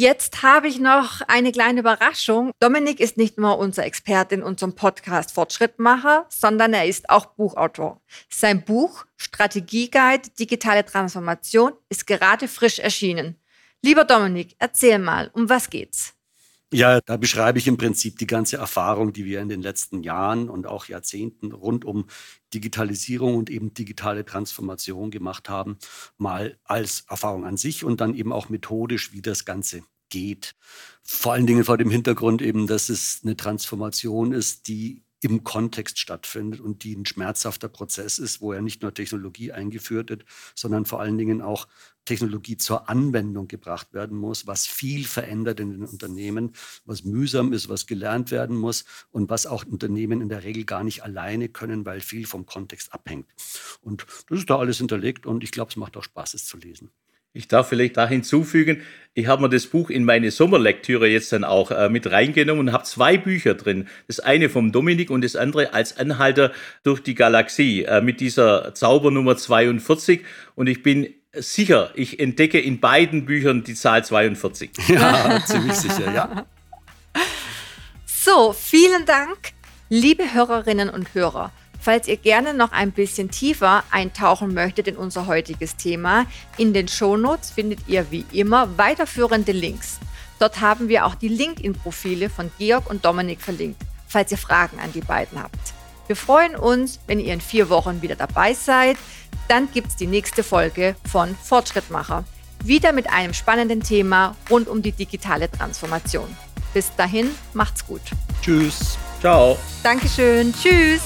Jetzt 0.00 0.44
habe 0.44 0.68
ich 0.68 0.78
noch 0.78 1.22
eine 1.22 1.50
kleine 1.50 1.80
Überraschung. 1.80 2.52
Dominik 2.60 3.00
ist 3.00 3.16
nicht 3.16 3.36
nur 3.36 3.58
unser 3.58 3.84
Experte 3.84 4.36
in 4.36 4.44
unserem 4.44 4.76
Podcast 4.76 5.32
Fortschrittmacher, 5.32 6.24
sondern 6.28 6.72
er 6.72 6.86
ist 6.86 7.10
auch 7.10 7.26
Buchautor. 7.34 8.00
Sein 8.30 8.64
Buch 8.64 9.06
Strategieguide 9.16 10.30
Digitale 10.38 10.84
Transformation 10.84 11.72
ist 11.88 12.06
gerade 12.06 12.46
frisch 12.46 12.78
erschienen. 12.78 13.40
Lieber 13.82 14.04
Dominik, 14.04 14.54
erzähl 14.60 15.00
mal, 15.00 15.32
um 15.34 15.48
was 15.48 15.68
geht's? 15.68 16.14
Ja, 16.72 17.00
da 17.00 17.16
beschreibe 17.16 17.58
ich 17.58 17.66
im 17.66 17.78
Prinzip 17.78 18.18
die 18.18 18.26
ganze 18.26 18.58
Erfahrung, 18.58 19.14
die 19.14 19.24
wir 19.24 19.40
in 19.40 19.48
den 19.48 19.62
letzten 19.62 20.02
Jahren 20.02 20.50
und 20.50 20.66
auch 20.66 20.84
Jahrzehnten 20.84 21.52
rund 21.52 21.86
um 21.86 22.06
Digitalisierung 22.52 23.36
und 23.36 23.48
eben 23.48 23.72
digitale 23.72 24.26
Transformation 24.26 25.10
gemacht 25.10 25.48
haben, 25.48 25.78
mal 26.18 26.58
als 26.64 27.04
Erfahrung 27.08 27.46
an 27.46 27.56
sich 27.56 27.84
und 27.84 28.02
dann 28.02 28.14
eben 28.14 28.32
auch 28.34 28.50
methodisch, 28.50 29.12
wie 29.12 29.22
das 29.22 29.46
Ganze 29.46 29.82
geht. 30.10 30.56
Vor 31.02 31.32
allen 31.32 31.46
Dingen 31.46 31.64
vor 31.64 31.78
dem 31.78 31.90
Hintergrund 31.90 32.42
eben, 32.42 32.66
dass 32.66 32.90
es 32.90 33.20
eine 33.24 33.34
Transformation 33.36 34.32
ist, 34.32 34.68
die 34.68 35.02
im 35.20 35.44
Kontext 35.44 35.98
stattfindet 35.98 36.60
und 36.60 36.84
die 36.84 36.94
ein 36.94 37.06
schmerzhafter 37.06 37.68
Prozess 37.68 38.18
ist, 38.18 38.40
wo 38.40 38.52
ja 38.52 38.60
nicht 38.60 38.82
nur 38.82 38.94
Technologie 38.94 39.52
eingeführt 39.52 40.10
wird, 40.10 40.24
sondern 40.54 40.84
vor 40.84 41.00
allen 41.00 41.18
Dingen 41.18 41.42
auch 41.42 41.66
Technologie 42.04 42.56
zur 42.56 42.88
Anwendung 42.88 43.48
gebracht 43.48 43.92
werden 43.92 44.16
muss, 44.16 44.46
was 44.46 44.66
viel 44.66 45.04
verändert 45.04 45.60
in 45.60 45.70
den 45.72 45.84
Unternehmen, 45.84 46.52
was 46.86 47.04
mühsam 47.04 47.52
ist, 47.52 47.68
was 47.68 47.86
gelernt 47.86 48.30
werden 48.30 48.56
muss 48.56 48.84
und 49.10 49.28
was 49.28 49.46
auch 49.46 49.64
Unternehmen 49.64 50.22
in 50.22 50.30
der 50.30 50.42
Regel 50.42 50.64
gar 50.64 50.84
nicht 50.84 51.02
alleine 51.02 51.48
können, 51.50 51.84
weil 51.84 52.00
viel 52.00 52.26
vom 52.26 52.46
Kontext 52.46 52.94
abhängt. 52.94 53.26
Und 53.82 54.06
das 54.28 54.38
ist 54.38 54.50
da 54.50 54.58
alles 54.58 54.78
hinterlegt 54.78 55.26
und 55.26 55.44
ich 55.44 55.50
glaube, 55.50 55.70
es 55.70 55.76
macht 55.76 55.96
auch 55.96 56.04
Spaß, 56.04 56.34
es 56.34 56.46
zu 56.46 56.56
lesen. 56.56 56.90
Ich 57.32 57.48
darf 57.48 57.68
vielleicht 57.68 57.96
da 57.96 58.08
hinzufügen, 58.08 58.82
ich 59.14 59.26
habe 59.26 59.42
mir 59.42 59.48
das 59.48 59.66
Buch 59.66 59.90
in 59.90 60.04
meine 60.04 60.30
Sommerlektüre 60.30 61.08
jetzt 61.08 61.32
dann 61.32 61.42
auch 61.42 61.72
äh, 61.72 61.88
mit 61.88 62.08
reingenommen 62.08 62.68
und 62.68 62.72
habe 62.72 62.84
zwei 62.84 63.18
Bücher 63.18 63.54
drin. 63.54 63.88
Das 64.06 64.20
eine 64.20 64.48
vom 64.48 64.70
Dominik 64.70 65.10
und 65.10 65.24
das 65.24 65.34
andere 65.34 65.74
als 65.74 65.98
Anhalter 65.98 66.52
durch 66.84 67.00
die 67.00 67.16
Galaxie 67.16 67.82
äh, 67.82 68.00
mit 68.00 68.20
dieser 68.20 68.74
Zaubernummer 68.74 69.36
42. 69.36 70.24
Und 70.54 70.68
ich 70.68 70.84
bin 70.84 71.12
sicher, 71.34 71.90
ich 71.94 72.20
entdecke 72.20 72.60
in 72.60 72.78
beiden 72.78 73.24
Büchern 73.24 73.64
die 73.64 73.74
Zahl 73.74 74.04
42. 74.04 74.70
Ja, 74.88 75.42
ziemlich 75.44 75.74
sicher, 75.74 76.12
ja. 76.12 76.46
So, 78.06 78.52
vielen 78.52 79.04
Dank, 79.04 79.52
liebe 79.88 80.32
Hörerinnen 80.32 80.90
und 80.90 81.12
Hörer. 81.14 81.50
Falls 81.88 82.06
ihr 82.06 82.18
gerne 82.18 82.52
noch 82.52 82.72
ein 82.72 82.92
bisschen 82.92 83.30
tiefer 83.30 83.82
eintauchen 83.90 84.52
möchtet 84.52 84.88
in 84.88 84.98
unser 84.98 85.26
heutiges 85.26 85.74
Thema, 85.76 86.26
in 86.58 86.74
den 86.74 86.86
Shownotes 86.86 87.48
findet 87.48 87.88
ihr 87.88 88.10
wie 88.10 88.26
immer 88.30 88.76
weiterführende 88.76 89.52
Links. 89.52 89.98
Dort 90.38 90.60
haben 90.60 90.90
wir 90.90 91.06
auch 91.06 91.14
die 91.14 91.28
LinkedIn-Profile 91.28 92.28
von 92.28 92.50
Georg 92.58 92.90
und 92.90 93.06
Dominik 93.06 93.40
verlinkt, 93.40 93.80
falls 94.06 94.30
ihr 94.30 94.36
Fragen 94.36 94.78
an 94.80 94.92
die 94.92 95.00
beiden 95.00 95.42
habt. 95.42 95.72
Wir 96.08 96.16
freuen 96.16 96.56
uns, 96.56 97.00
wenn 97.06 97.20
ihr 97.20 97.32
in 97.32 97.40
vier 97.40 97.70
Wochen 97.70 98.02
wieder 98.02 98.16
dabei 98.16 98.52
seid. 98.52 98.98
Dann 99.48 99.72
gibt 99.72 99.88
es 99.88 99.96
die 99.96 100.08
nächste 100.08 100.42
Folge 100.42 100.94
von 101.10 101.34
Fortschrittmacher. 101.42 102.24
Wieder 102.64 102.92
mit 102.92 103.08
einem 103.08 103.32
spannenden 103.32 103.82
Thema 103.82 104.36
rund 104.50 104.68
um 104.68 104.82
die 104.82 104.92
digitale 104.92 105.50
Transformation. 105.50 106.28
Bis 106.74 106.94
dahin, 106.96 107.30
macht's 107.54 107.86
gut. 107.86 108.02
Tschüss. 108.42 108.98
Ciao. 109.22 109.56
Dankeschön. 109.82 110.52
Tschüss. 110.52 111.00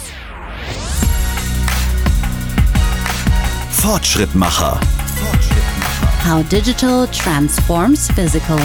Fortschrittmacher. 3.70 4.80
How 6.24 6.42
digital 6.44 7.06
transforms 7.08 8.08
physical. 8.12 8.58